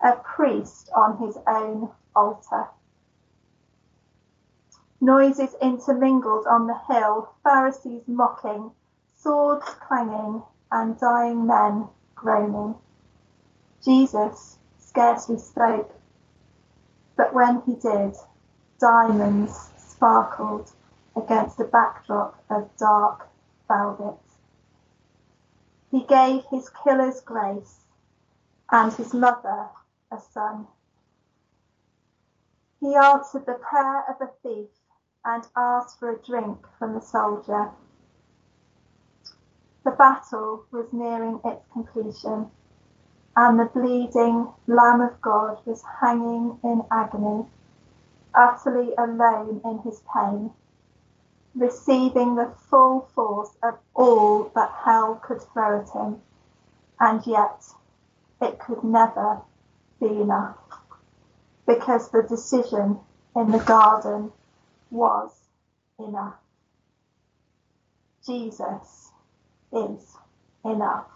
a 0.00 0.12
priest 0.16 0.90
on 0.94 1.18
his 1.18 1.36
own 1.46 1.90
altar. 2.14 2.68
Noises 5.00 5.54
intermingled 5.62 6.46
on 6.46 6.66
the 6.66 6.78
hill, 6.88 7.34
Pharisees 7.42 8.02
mocking, 8.06 8.72
swords 9.16 9.64
clanging, 9.86 10.42
and 10.72 10.98
dying 10.98 11.46
men 11.46 11.88
groaning. 12.14 12.74
Jesus 13.84 14.58
scarcely 14.78 15.38
spoke, 15.38 15.94
but 17.16 17.34
when 17.34 17.62
he 17.62 17.74
did, 17.74 18.14
diamonds 18.80 19.70
sparkled 19.76 20.72
against 21.16 21.60
a 21.60 21.64
backdrop 21.64 22.42
of 22.50 22.76
dark 22.76 23.28
velvet. 23.68 24.18
He 25.90 26.04
gave 26.04 26.44
his 26.50 26.70
killers 26.70 27.20
grace 27.20 27.80
and 28.70 28.92
his 28.92 29.12
mother 29.12 29.68
a 30.10 30.20
son. 30.20 30.66
He 32.80 32.94
answered 32.94 33.46
the 33.46 33.54
prayer 33.54 34.04
of 34.08 34.20
a 34.20 34.30
thief 34.42 34.70
and 35.24 35.46
asked 35.56 35.98
for 35.98 36.10
a 36.10 36.18
drink 36.18 36.66
from 36.78 36.94
the 36.94 37.00
soldier. 37.00 37.70
The 39.82 39.92
battle 39.92 40.66
was 40.70 40.92
nearing 40.92 41.40
its 41.42 41.64
completion, 41.72 42.50
and 43.34 43.58
the 43.58 43.64
bleeding 43.64 44.52
Lamb 44.66 45.00
of 45.00 45.18
God 45.22 45.64
was 45.64 45.82
hanging 46.00 46.58
in 46.62 46.84
agony, 46.90 47.46
utterly 48.34 48.94
alone 48.96 49.62
in 49.64 49.78
his 49.78 50.02
pain, 50.14 50.52
receiving 51.54 52.34
the 52.34 52.52
full 52.68 53.08
force 53.14 53.56
of 53.62 53.78
all 53.94 54.50
that 54.54 54.70
hell 54.84 55.14
could 55.14 55.40
throw 55.40 55.80
at 55.80 55.90
him, 55.90 56.20
and 57.00 57.26
yet 57.26 57.64
it 58.42 58.58
could 58.58 58.84
never 58.84 59.40
be 59.98 60.20
enough, 60.20 60.58
because 61.66 62.10
the 62.10 62.22
decision 62.22 63.00
in 63.34 63.50
the 63.50 63.58
garden 63.60 64.30
was 64.90 65.30
enough. 65.98 66.36
Jesus 68.26 69.09
is 69.72 70.16
enough. 70.64 71.06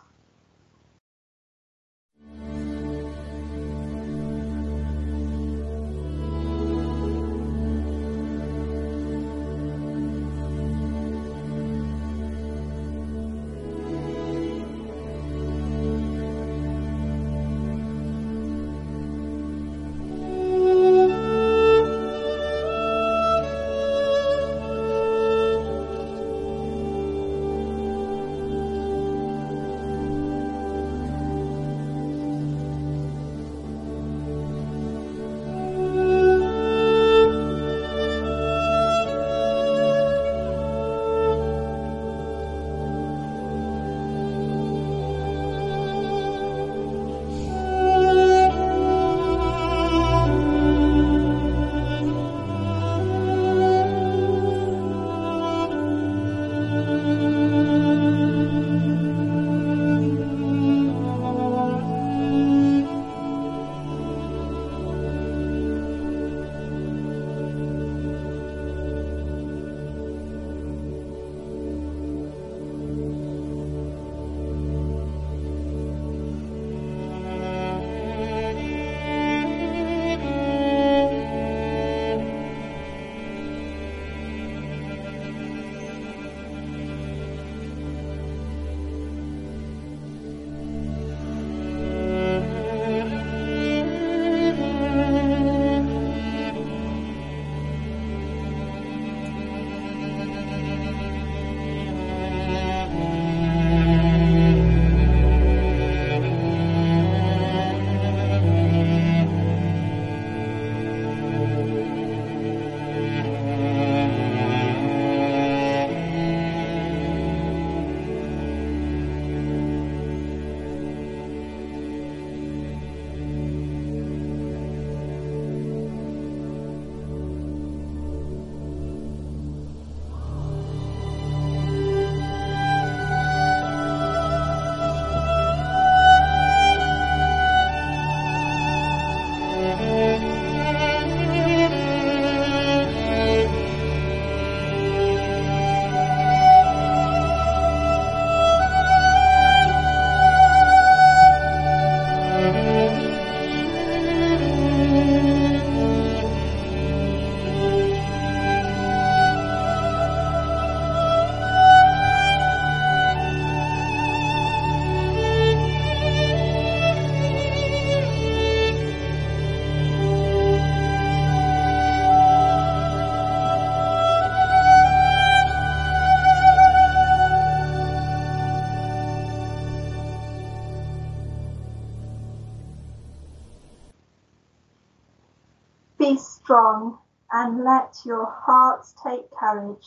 Your 188.05 188.26
hearts 188.26 188.95
take 189.03 189.30
courage, 189.30 189.86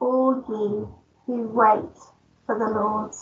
all 0.00 0.44
ye 0.48 0.86
who 1.26 1.48
wait 1.48 1.96
for 2.46 2.58
the 2.58 2.68
Lord. 2.68 3.12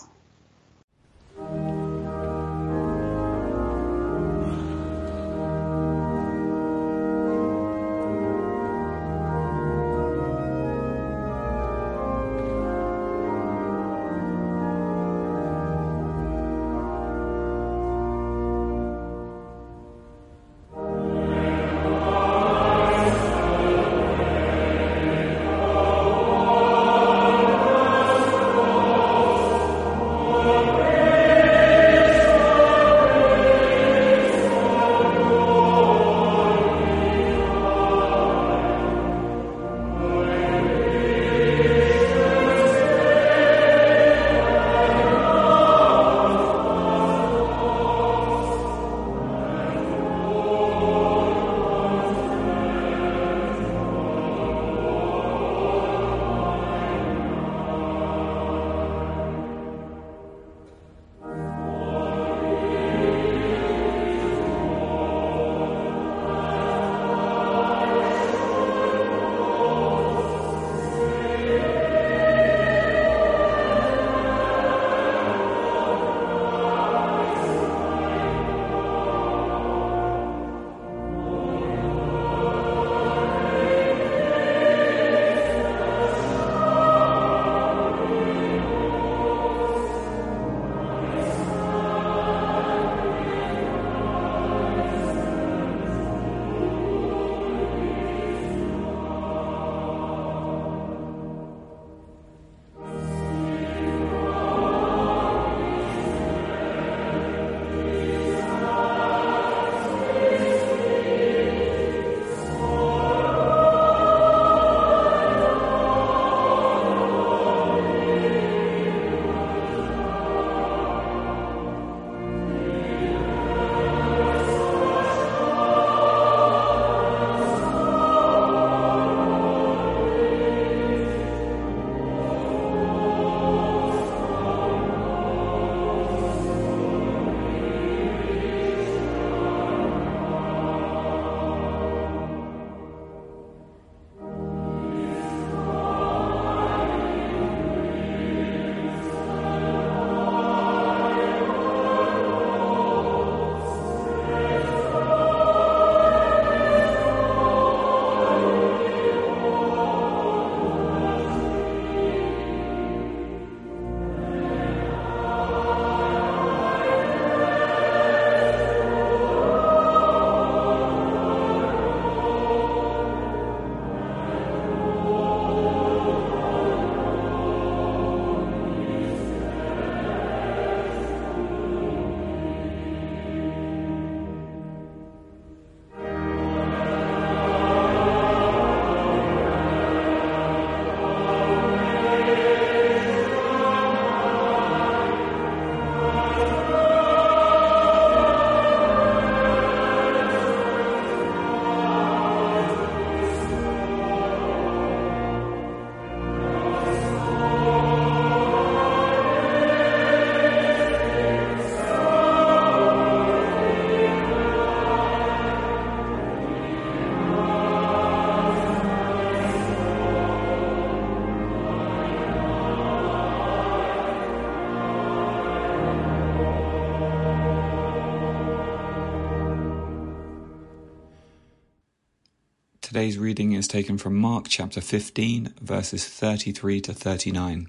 Today's 232.95 233.19
reading 233.19 233.55
is 233.55 233.67
taken 233.67 233.99
from 233.99 234.15
Mark 234.15 234.47
chapter 234.49 234.81
15, 234.81 235.55
verses 235.61 236.07
33 236.07 236.81
to 236.83 236.95
39. 236.95 237.67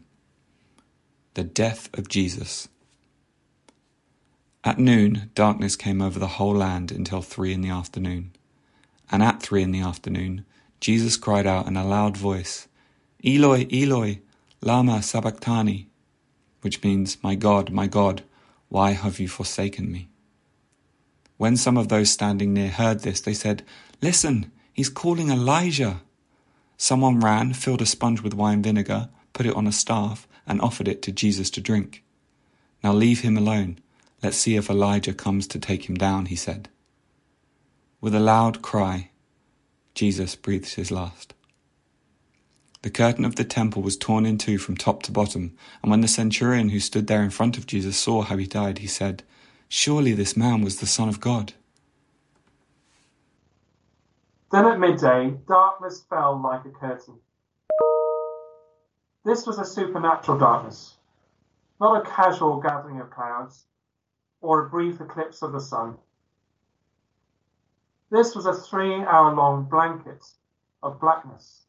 The 1.33 1.43
death 1.43 1.89
of 1.97 2.07
Jesus. 2.07 2.67
At 4.63 4.77
noon, 4.77 5.31
darkness 5.33 5.75
came 5.75 5.99
over 5.99 6.19
the 6.19 6.37
whole 6.37 6.53
land 6.53 6.91
until 6.91 7.23
three 7.23 7.53
in 7.53 7.61
the 7.61 7.71
afternoon. 7.71 8.33
And 9.11 9.23
at 9.23 9.41
three 9.41 9.63
in 9.63 9.71
the 9.71 9.81
afternoon, 9.81 10.45
Jesus 10.79 11.17
cried 11.17 11.47
out 11.47 11.65
in 11.65 11.75
a 11.75 11.83
loud 11.83 12.15
voice, 12.15 12.67
Eloi, 13.25 13.65
Eloi, 13.73 14.19
lama 14.61 15.01
sabachthani, 15.01 15.87
which 16.61 16.83
means, 16.83 17.17
My 17.23 17.33
God, 17.33 17.71
my 17.71 17.87
God, 17.87 18.21
why 18.69 18.91
have 18.91 19.19
you 19.19 19.27
forsaken 19.27 19.91
me? 19.91 20.07
When 21.37 21.57
some 21.57 21.77
of 21.77 21.87
those 21.87 22.11
standing 22.11 22.53
near 22.53 22.69
heard 22.69 22.99
this, 22.99 23.21
they 23.21 23.33
said, 23.33 23.63
Listen, 24.03 24.51
He's 24.75 24.89
calling 24.89 25.29
Elijah. 25.29 26.01
Someone 26.75 27.21
ran, 27.21 27.53
filled 27.53 27.81
a 27.81 27.85
sponge 27.85 28.19
with 28.19 28.33
wine 28.33 28.61
vinegar, 28.61 29.07
put 29.31 29.45
it 29.45 29.55
on 29.55 29.67
a 29.67 29.71
staff, 29.71 30.27
and 30.45 30.59
offered 30.59 30.89
it 30.89 31.01
to 31.03 31.13
Jesus 31.13 31.49
to 31.51 31.61
drink. 31.61 32.03
Now 32.83 32.91
leave 32.91 33.21
him 33.21 33.37
alone. 33.37 33.79
Let's 34.21 34.35
see 34.35 34.57
if 34.57 34.69
Elijah 34.69 35.13
comes 35.13 35.47
to 35.47 35.59
take 35.59 35.87
him 35.87 35.95
down, 35.95 36.25
he 36.25 36.35
said. 36.35 36.67
With 38.01 38.13
a 38.13 38.19
loud 38.19 38.61
cry, 38.61 39.11
Jesus 39.93 40.35
breathed 40.35 40.75
his 40.75 40.91
last. 40.91 41.33
The 42.81 42.89
curtain 42.89 43.23
of 43.23 43.37
the 43.37 43.45
temple 43.45 43.81
was 43.81 43.95
torn 43.95 44.25
in 44.25 44.37
two 44.37 44.57
from 44.57 44.75
top 44.75 45.03
to 45.03 45.11
bottom, 45.13 45.55
and 45.81 45.89
when 45.89 46.01
the 46.01 46.09
centurion 46.09 46.67
who 46.67 46.81
stood 46.81 47.07
there 47.07 47.23
in 47.23 47.29
front 47.29 47.57
of 47.57 47.65
Jesus 47.65 47.95
saw 47.95 48.23
how 48.23 48.35
he 48.35 48.45
died, 48.45 48.79
he 48.79 48.87
said, 48.87 49.23
Surely 49.69 50.11
this 50.11 50.35
man 50.35 50.63
was 50.63 50.81
the 50.81 50.85
Son 50.85 51.07
of 51.07 51.21
God. 51.21 51.53
Then 54.55 54.67
at 54.67 54.79
midday, 54.79 55.31
darkness 55.49 56.05
fell 56.09 56.41
like 56.41 56.63
a 56.63 56.69
curtain. 56.69 57.19
This 59.25 59.45
was 59.45 59.59
a 59.59 59.65
supernatural 59.65 60.37
darkness, 60.37 60.95
not 61.81 61.99
a 61.99 62.09
casual 62.09 62.61
gathering 62.61 63.01
of 63.01 63.09
clouds 63.09 63.65
or 64.39 64.65
a 64.65 64.69
brief 64.69 65.01
eclipse 65.01 65.41
of 65.41 65.51
the 65.51 65.59
sun. 65.59 65.97
This 68.09 68.33
was 68.33 68.45
a 68.45 68.53
three 68.53 69.03
hour 69.03 69.35
long 69.35 69.65
blanket 69.65 70.25
of 70.81 71.01
blackness. 71.01 71.65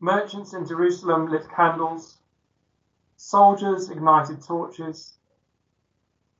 Merchants 0.00 0.52
in 0.52 0.66
Jerusalem 0.66 1.30
lit 1.30 1.48
candles, 1.48 2.18
soldiers 3.16 3.88
ignited 3.88 4.42
torches, 4.42 5.14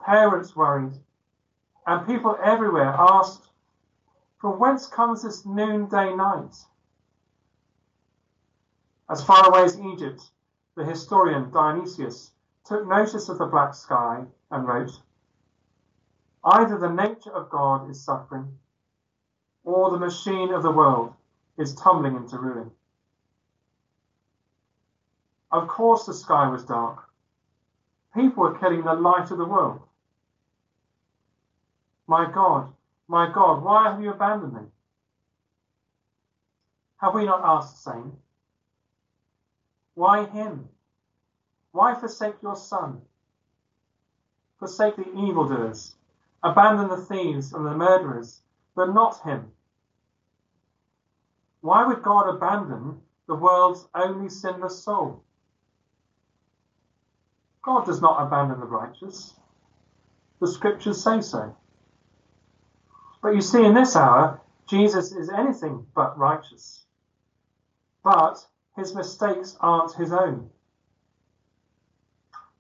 parents 0.05 0.55
worried, 0.55 1.01
and 1.87 2.07
people 2.07 2.37
everywhere 2.45 2.95
asked, 2.99 3.49
From 4.45 4.59
whence 4.59 4.87
comes 4.87 5.23
this 5.23 5.47
noonday 5.47 6.15
night? 6.15 6.55
As 9.09 9.25
far 9.25 9.49
away 9.49 9.63
as 9.63 9.81
Egypt, 9.81 10.33
the 10.75 10.85
historian 10.85 11.51
Dionysius 11.51 12.31
took 12.67 12.87
notice 12.87 13.31
of 13.31 13.39
the 13.39 13.47
black 13.47 13.73
sky 13.73 14.27
and 14.51 14.69
wrote, 14.69 15.01
Either 16.45 16.77
the 16.77 16.91
nature 16.91 17.33
of 17.33 17.49
God 17.49 17.89
is 17.89 18.05
suffering, 18.05 18.59
or 19.65 19.91
the 19.91 19.99
machine 19.99 20.53
of 20.53 20.63
the 20.63 20.73
world 20.73 21.15
is 21.57 21.75
tumbling 21.75 22.15
into 22.15 22.37
ruin. 22.37 22.71
Of 25.51 25.69
course, 25.69 26.05
the 26.05 26.13
sky 26.13 26.49
was 26.49 26.67
dark. 26.67 27.09
People 28.13 28.43
were 28.43 28.59
killing 28.59 28.85
the 28.85 28.93
light 28.93 29.31
of 29.31 29.39
the 29.39 29.47
world. 29.47 29.81
My 32.07 32.31
God, 32.31 32.75
my 33.09 33.31
God, 33.31 33.63
why 33.63 33.91
have 33.91 34.01
you 34.01 34.11
abandoned 34.11 34.55
me? 34.55 34.63
Have 36.99 37.15
we 37.15 37.27
not 37.27 37.45
asked 37.45 37.85
the 37.85 37.93
same? 37.93 38.13
Why 39.95 40.25
him? 40.25 40.69
Why 41.73 41.95
forsake 41.95 42.43
your 42.43 42.57
son? 42.57 43.03
Forsake 44.59 44.97
the 44.97 45.13
evildoers, 45.15 45.97
abandon 46.43 46.89
the 46.89 46.97
thieves 46.97 47.53
and 47.53 47.67
the 47.67 47.77
murderers, 47.77 48.43
but 48.75 48.93
not 48.93 49.21
him. 49.21 49.53
Why 51.61 51.87
would 51.87 52.03
God 52.03 52.29
abandon 52.29 53.01
the 53.27 53.35
world's 53.35 53.89
only 53.95 54.29
sinless 54.29 54.83
soul? 54.83 55.23
God 57.63 57.87
does 57.87 58.03
not 58.03 58.27
abandon 58.27 58.61
the 58.61 58.67
righteous. 58.67 59.35
The 60.41 60.47
scriptures 60.47 61.03
say 61.03 61.21
so. 61.21 61.57
But 63.25 63.37
you 63.37 63.41
see, 63.41 63.65
in 63.65 63.73
this 63.73 63.97
hour, 63.97 64.43
Jesus 64.67 65.11
is 65.13 65.31
anything 65.31 65.87
but 65.95 66.19
righteous. 66.19 66.85
But 68.03 68.47
his 68.77 68.95
mistakes 68.95 69.57
aren't 69.61 69.95
his 69.95 70.13
own. 70.13 70.51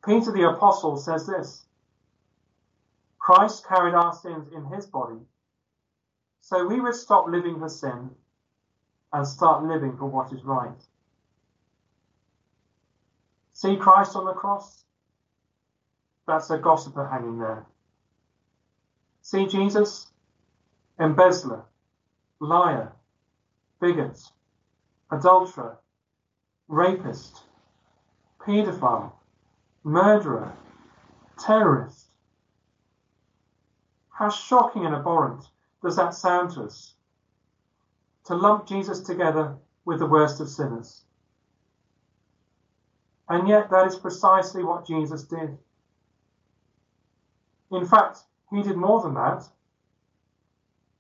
Peter 0.07 0.33
the 0.33 0.49
Apostle 0.49 0.97
says 0.97 1.27
this 1.27 1.67
Christ 3.19 3.67
carried 3.69 3.93
our 3.93 4.15
sins 4.15 4.49
in 4.55 4.65
his 4.65 4.87
body, 4.87 5.21
so 6.41 6.67
we 6.67 6.81
would 6.81 6.95
stop 6.95 7.29
living 7.29 7.59
for 7.59 7.69
sin 7.69 8.13
and 9.13 9.29
start 9.29 9.65
living 9.65 9.99
for 9.99 10.07
what 10.07 10.33
is 10.33 10.45
right. 10.45 10.81
See 13.53 13.77
Christ 13.77 14.17
on 14.17 14.25
the 14.25 14.33
cross? 14.33 14.83
That's 16.27 16.49
a 16.49 16.57
gossiper 16.57 17.07
hanging 17.07 17.39
there. 17.39 17.67
See 19.21 19.47
Jesus? 19.47 20.11
Embezzler, 20.99 21.65
liar, 22.39 22.93
bigot, 23.81 24.21
adulterer, 25.11 25.79
rapist, 26.69 27.43
paedophile, 28.41 29.13
murderer, 29.83 30.53
terrorist. 31.39 32.07
How 34.11 34.31
shocking 34.31 34.87
and 34.87 34.95
abhorrent 34.95 35.45
does 35.83 35.97
that 35.97 36.15
sound 36.15 36.53
to 36.53 36.63
us? 36.63 36.95
To 38.27 38.37
lump 38.37 38.67
Jesus 38.67 39.01
together 39.01 39.57
with 39.85 39.99
the 39.99 40.07
worst 40.07 40.41
of 40.41 40.49
sinners. 40.49 41.03
And 43.29 43.49
yet, 43.49 43.71
that 43.71 43.87
is 43.87 43.97
precisely 43.97 44.63
what 44.63 44.87
Jesus 44.87 45.25
did. 45.25 45.59
In 47.73 47.87
fact, 47.87 48.21
he 48.51 48.63
did 48.63 48.77
more 48.77 49.03
than 49.03 49.15
that. 49.15 49.49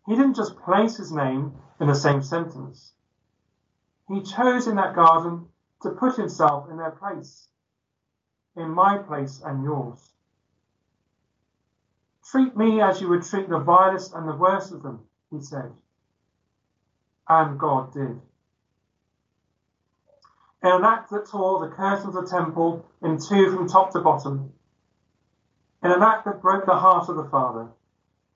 He 0.06 0.14
didn't 0.14 0.34
just 0.34 0.58
place 0.58 0.96
his 0.96 1.12
name 1.12 1.54
in 1.80 1.86
the 1.86 1.94
same 1.94 2.22
sentence. 2.22 2.92
He 4.08 4.20
chose 4.22 4.66
in 4.66 4.76
that 4.76 4.94
garden 4.94 5.48
to 5.82 5.90
put 5.90 6.16
himself 6.16 6.68
in 6.68 6.76
their 6.76 6.90
place, 6.90 7.48
in 8.54 8.70
my 8.70 8.98
place 8.98 9.40
and 9.42 9.64
yours. 9.64 10.12
Treat 12.24 12.56
me 12.56 12.80
as 12.80 13.00
you 13.00 13.08
would 13.08 13.22
treat 13.22 13.48
the 13.48 13.58
vilest 13.58 14.14
and 14.14 14.28
the 14.28 14.36
worst 14.36 14.72
of 14.72 14.82
them, 14.82 15.06
he 15.30 15.40
said. 15.40 15.72
And 17.28 17.58
God 17.58 17.92
did. 17.92 18.20
In 20.62 20.70
an 20.70 20.84
act 20.84 21.10
that 21.10 21.26
tore 21.26 21.60
the 21.60 21.74
curtains 21.74 22.14
of 22.14 22.24
the 22.24 22.30
temple 22.30 22.84
in 23.02 23.18
two 23.18 23.54
from 23.54 23.68
top 23.68 23.90
to 23.92 24.00
bottom, 24.00 24.52
in 25.82 25.90
an 25.90 26.02
act 26.02 26.24
that 26.24 26.40
broke 26.40 26.64
the 26.64 26.78
heart 26.78 27.08
of 27.08 27.16
the 27.16 27.24
Father, 27.24 27.68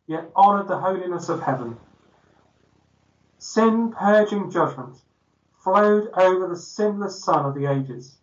yet 0.09 0.33
honoured 0.35 0.67
the 0.67 0.79
holiness 0.79 1.29
of 1.29 1.43
heaven, 1.43 1.77
sin 3.37 3.93
purging 3.93 4.51
judgment 4.51 4.97
flowed 5.63 6.09
over 6.17 6.49
the 6.49 6.57
sinless 6.57 7.23
Son 7.23 7.45
of 7.45 7.55
the 7.55 7.67
ages. 7.67 8.17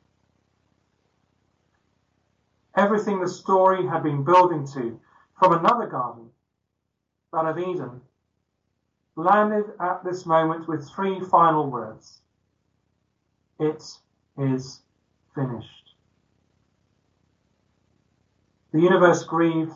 Everything 2.76 3.22
the 3.22 3.30
story 3.30 3.86
had 3.86 4.02
been 4.04 4.24
building 4.24 4.68
to 4.74 5.00
from 5.40 5.54
another 5.54 5.86
garden, 5.86 6.32
that 7.32 7.46
of 7.46 7.58
Eden, 7.58 8.02
landed 9.16 9.66
at 9.80 10.04
this 10.04 10.26
moment 10.26 10.68
with 10.68 10.90
three 10.90 11.20
final 11.20 11.70
words 11.70 12.20
It 13.60 13.84
is 14.38 14.82
finished. 15.36 15.94
The 18.72 18.82
universe 18.82 19.24
grieved 19.24 19.74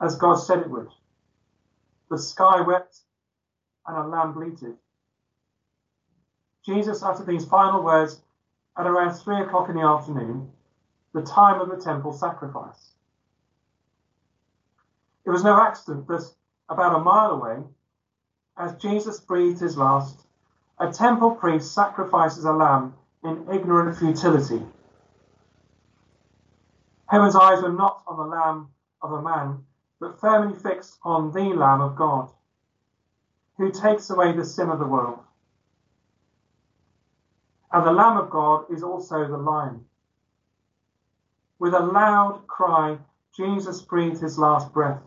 as 0.00 0.16
God 0.16 0.36
said 0.36 0.60
it 0.60 0.70
would. 0.70 0.88
The 2.10 2.18
sky 2.18 2.60
wept 2.60 3.00
and 3.86 3.96
a 3.96 4.06
lamb 4.06 4.34
bleated. 4.34 4.76
Jesus 6.64 7.02
uttered 7.02 7.26
these 7.26 7.44
final 7.44 7.82
words 7.82 8.20
at 8.76 8.86
around 8.86 9.14
three 9.14 9.40
o'clock 9.40 9.68
in 9.68 9.76
the 9.76 9.82
afternoon, 9.82 10.50
the 11.12 11.22
time 11.22 11.60
of 11.60 11.68
the 11.68 11.82
temple 11.82 12.12
sacrifice. 12.12 12.92
It 15.24 15.30
was 15.30 15.44
no 15.44 15.60
accident 15.60 16.06
that 16.08 16.30
about 16.68 16.96
a 16.96 17.04
mile 17.04 17.30
away, 17.30 17.62
as 18.56 18.74
Jesus 18.76 19.20
breathed 19.20 19.60
his 19.60 19.76
last, 19.76 20.20
a 20.78 20.92
temple 20.92 21.32
priest 21.32 21.72
sacrifices 21.74 22.44
a 22.44 22.52
lamb 22.52 22.94
in 23.22 23.46
ignorant 23.52 23.96
futility. 23.98 24.62
Heaven's 27.06 27.36
eyes 27.36 27.62
were 27.62 27.72
not 27.72 28.02
on 28.06 28.16
the 28.16 28.24
lamb 28.24 28.68
of 29.02 29.12
a 29.12 29.22
man, 29.22 29.64
but 30.04 30.20
firmly 30.20 30.54
fixed 30.54 30.98
on 31.02 31.32
the 31.32 31.54
Lamb 31.54 31.80
of 31.80 31.96
God, 31.96 32.30
who 33.56 33.72
takes 33.72 34.10
away 34.10 34.32
the 34.32 34.44
sin 34.44 34.68
of 34.68 34.78
the 34.78 34.86
world. 34.86 35.20
And 37.72 37.86
the 37.86 37.92
Lamb 37.92 38.18
of 38.18 38.28
God 38.28 38.66
is 38.70 38.82
also 38.82 39.26
the 39.26 39.38
lion. 39.38 39.86
With 41.58 41.72
a 41.72 41.80
loud 41.80 42.46
cry, 42.46 42.98
Jesus 43.34 43.80
breathed 43.80 44.20
his 44.20 44.38
last 44.38 44.74
breath. 44.74 45.00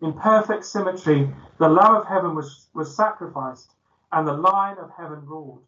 In 0.00 0.14
perfect 0.14 0.64
symmetry, 0.64 1.30
the 1.58 1.68
Lamb 1.68 1.96
of 1.96 2.06
heaven 2.06 2.34
was, 2.34 2.68
was 2.72 2.96
sacrificed, 2.96 3.70
and 4.12 4.26
the 4.26 4.32
Lion 4.32 4.78
of 4.78 4.90
heaven 4.96 5.26
roared. 5.26 5.60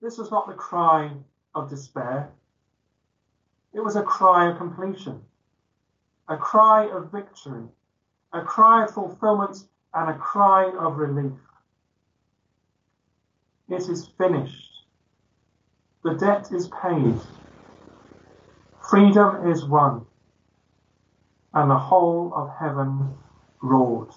This 0.00 0.18
was 0.18 0.32
not 0.32 0.48
the 0.48 0.54
cry 0.54 1.12
of 1.54 1.70
despair. 1.70 2.32
It 3.72 3.82
was 3.82 3.96
a 3.96 4.02
cry 4.02 4.50
of 4.50 4.58
completion, 4.58 5.22
a 6.28 6.36
cry 6.36 6.84
of 6.90 7.10
victory, 7.10 7.64
a 8.32 8.42
cry 8.42 8.84
of 8.84 8.90
fulfillment, 8.90 9.66
and 9.94 10.10
a 10.10 10.18
cry 10.18 10.70
of 10.78 10.98
relief. 10.98 11.38
It 13.68 13.88
is 13.88 14.08
finished. 14.18 14.84
The 16.04 16.14
debt 16.14 16.52
is 16.52 16.68
paid. 16.68 17.18
Freedom 18.90 19.50
is 19.50 19.64
won. 19.64 20.04
And 21.54 21.70
the 21.70 21.78
whole 21.78 22.32
of 22.34 22.50
heaven 22.58 23.14
roared. 23.62 24.12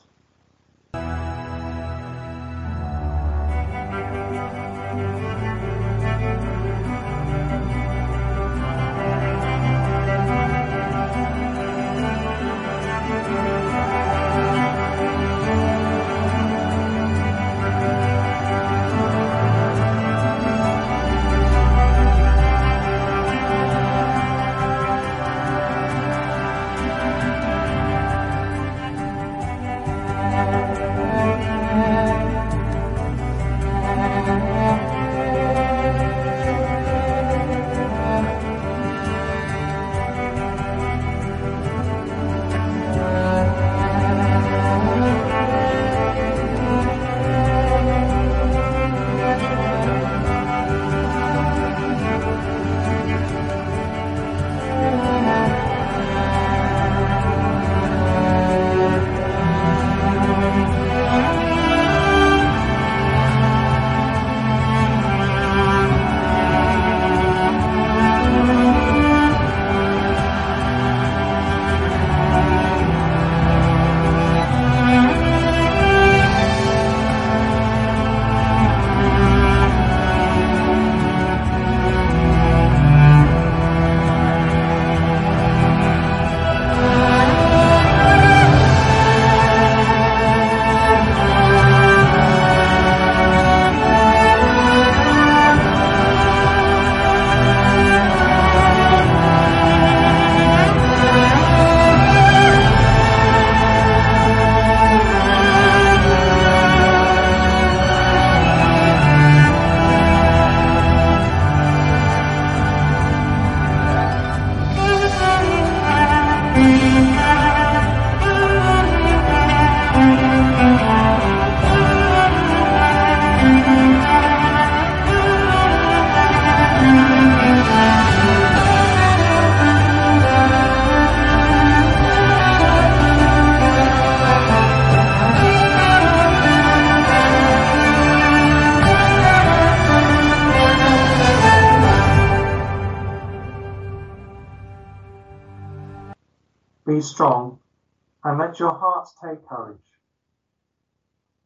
Take 149.24 149.46
courage, 149.48 149.78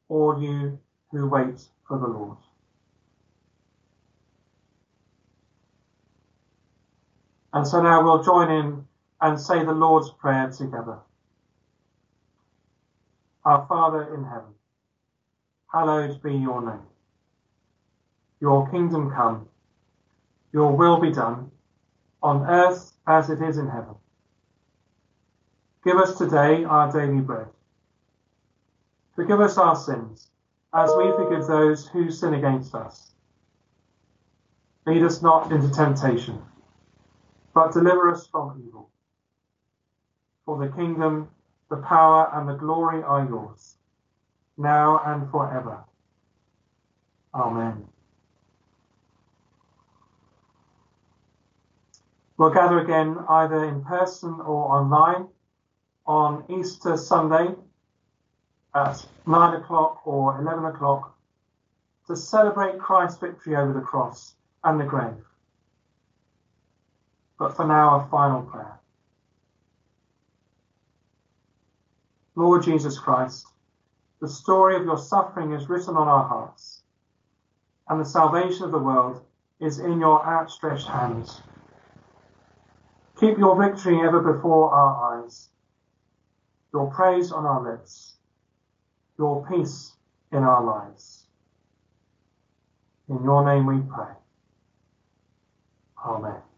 all 0.08 0.42
you 0.42 0.80
who 1.12 1.28
wait 1.28 1.62
for 1.88 1.98
the 2.00 2.08
Lord. 2.08 2.38
And 7.54 7.68
so 7.68 7.82
now 7.82 8.04
we'll 8.04 8.24
join 8.24 8.52
in 8.52 8.86
and 9.22 9.40
say 9.40 9.64
the 9.64 9.72
Lord's 9.72 10.12
Prayer 10.12 10.50
together. 10.50 11.00
Our 13.44 13.66
Father 13.68 14.14
in 14.14 14.24
heaven, 14.24 14.54
hallowed 15.72 16.22
be 16.22 16.34
your 16.34 16.64
name. 16.64 16.86
Your 18.42 18.70
kingdom 18.70 19.12
come, 19.12 19.48
your 20.54 20.76
will 20.76 21.00
be 21.00 21.12
done, 21.12 21.52
on 22.22 22.46
earth 22.50 22.94
as 23.08 23.30
it 23.30 23.42
is 23.42 23.58
in 23.58 23.68
heaven. 23.68 23.96
Give 25.84 25.98
us 25.98 26.18
today 26.18 26.64
our 26.66 26.92
daily 26.92 27.22
bread. 27.22 27.48
Forgive 29.20 29.42
us 29.42 29.58
our 29.58 29.76
sins, 29.76 30.32
as 30.74 30.90
we 30.98 31.12
forgive 31.12 31.46
those 31.46 31.86
who 31.90 32.10
sin 32.10 32.36
against 32.36 32.74
us. 32.74 33.12
Lead 34.88 35.04
us 35.04 35.22
not 35.22 35.52
into 35.52 35.70
temptation, 35.72 36.42
but 37.54 37.74
deliver 37.74 38.10
us 38.10 38.28
from 38.28 38.64
evil. 38.66 38.90
For 40.46 40.58
the 40.58 40.74
kingdom, 40.74 41.28
the 41.70 41.76
power, 41.82 42.30
and 42.34 42.48
the 42.48 42.54
glory 42.54 43.04
are 43.04 43.28
yours, 43.28 43.76
now 44.58 45.02
and 45.06 45.30
forever. 45.30 45.84
Amen. 47.34 47.90
We'll 52.38 52.52
gather 52.52 52.80
again 52.80 53.18
either 53.28 53.66
in 53.66 53.84
person 53.84 54.40
or 54.40 54.78
online 54.78 55.28
on 56.08 56.46
Easter 56.50 56.96
Sunday 56.96 57.50
at 58.76 59.06
9 59.26 59.62
o'clock 59.62 60.02
or 60.06 60.40
11 60.42 60.66
o'clock 60.66 61.16
to 62.08 62.16
celebrate 62.16 62.80
Christ's 62.80 63.20
victory 63.20 63.56
over 63.56 63.74
the 63.74 63.82
cross 63.82 64.36
and 64.64 64.80
the 64.80 64.86
grave. 64.86 65.26
But 67.38 67.56
for 67.56 67.66
now, 67.66 68.02
a 68.02 68.08
final 68.10 68.42
prayer. 68.42 68.80
Lord 72.36 72.64
Jesus 72.64 72.98
Christ, 72.98 73.48
the 74.22 74.28
story 74.28 74.76
of 74.76 74.86
your 74.86 74.98
suffering 74.98 75.54
is 75.54 75.70
written 75.70 75.96
on 75.96 76.08
our 76.08 76.28
hearts, 76.28 76.82
and 77.88 78.00
the 78.00 78.06
salvation 78.06 78.64
of 78.64 78.72
the 78.72 78.80
world 78.80 79.22
is 79.60 79.80
in 79.80 80.00
your 80.00 80.26
outstretched 80.26 80.88
hands. 80.88 81.42
Keep 83.20 83.38
your 83.38 83.62
victory 83.62 84.00
ever 84.02 84.20
before 84.22 84.72
our 84.72 85.24
eyes 85.24 85.50
your 86.74 86.92
praise 86.92 87.32
on 87.32 87.46
our 87.46 87.64
lips, 87.64 88.16
your 89.20 89.46
peace 89.52 89.92
in 90.32 90.40
our 90.40 90.64
lives. 90.64 91.26
In 93.10 93.22
your 93.24 93.46
name 93.46 93.68
we 93.68 93.82
pray. 93.94 94.14
Amen. 96.06 96.49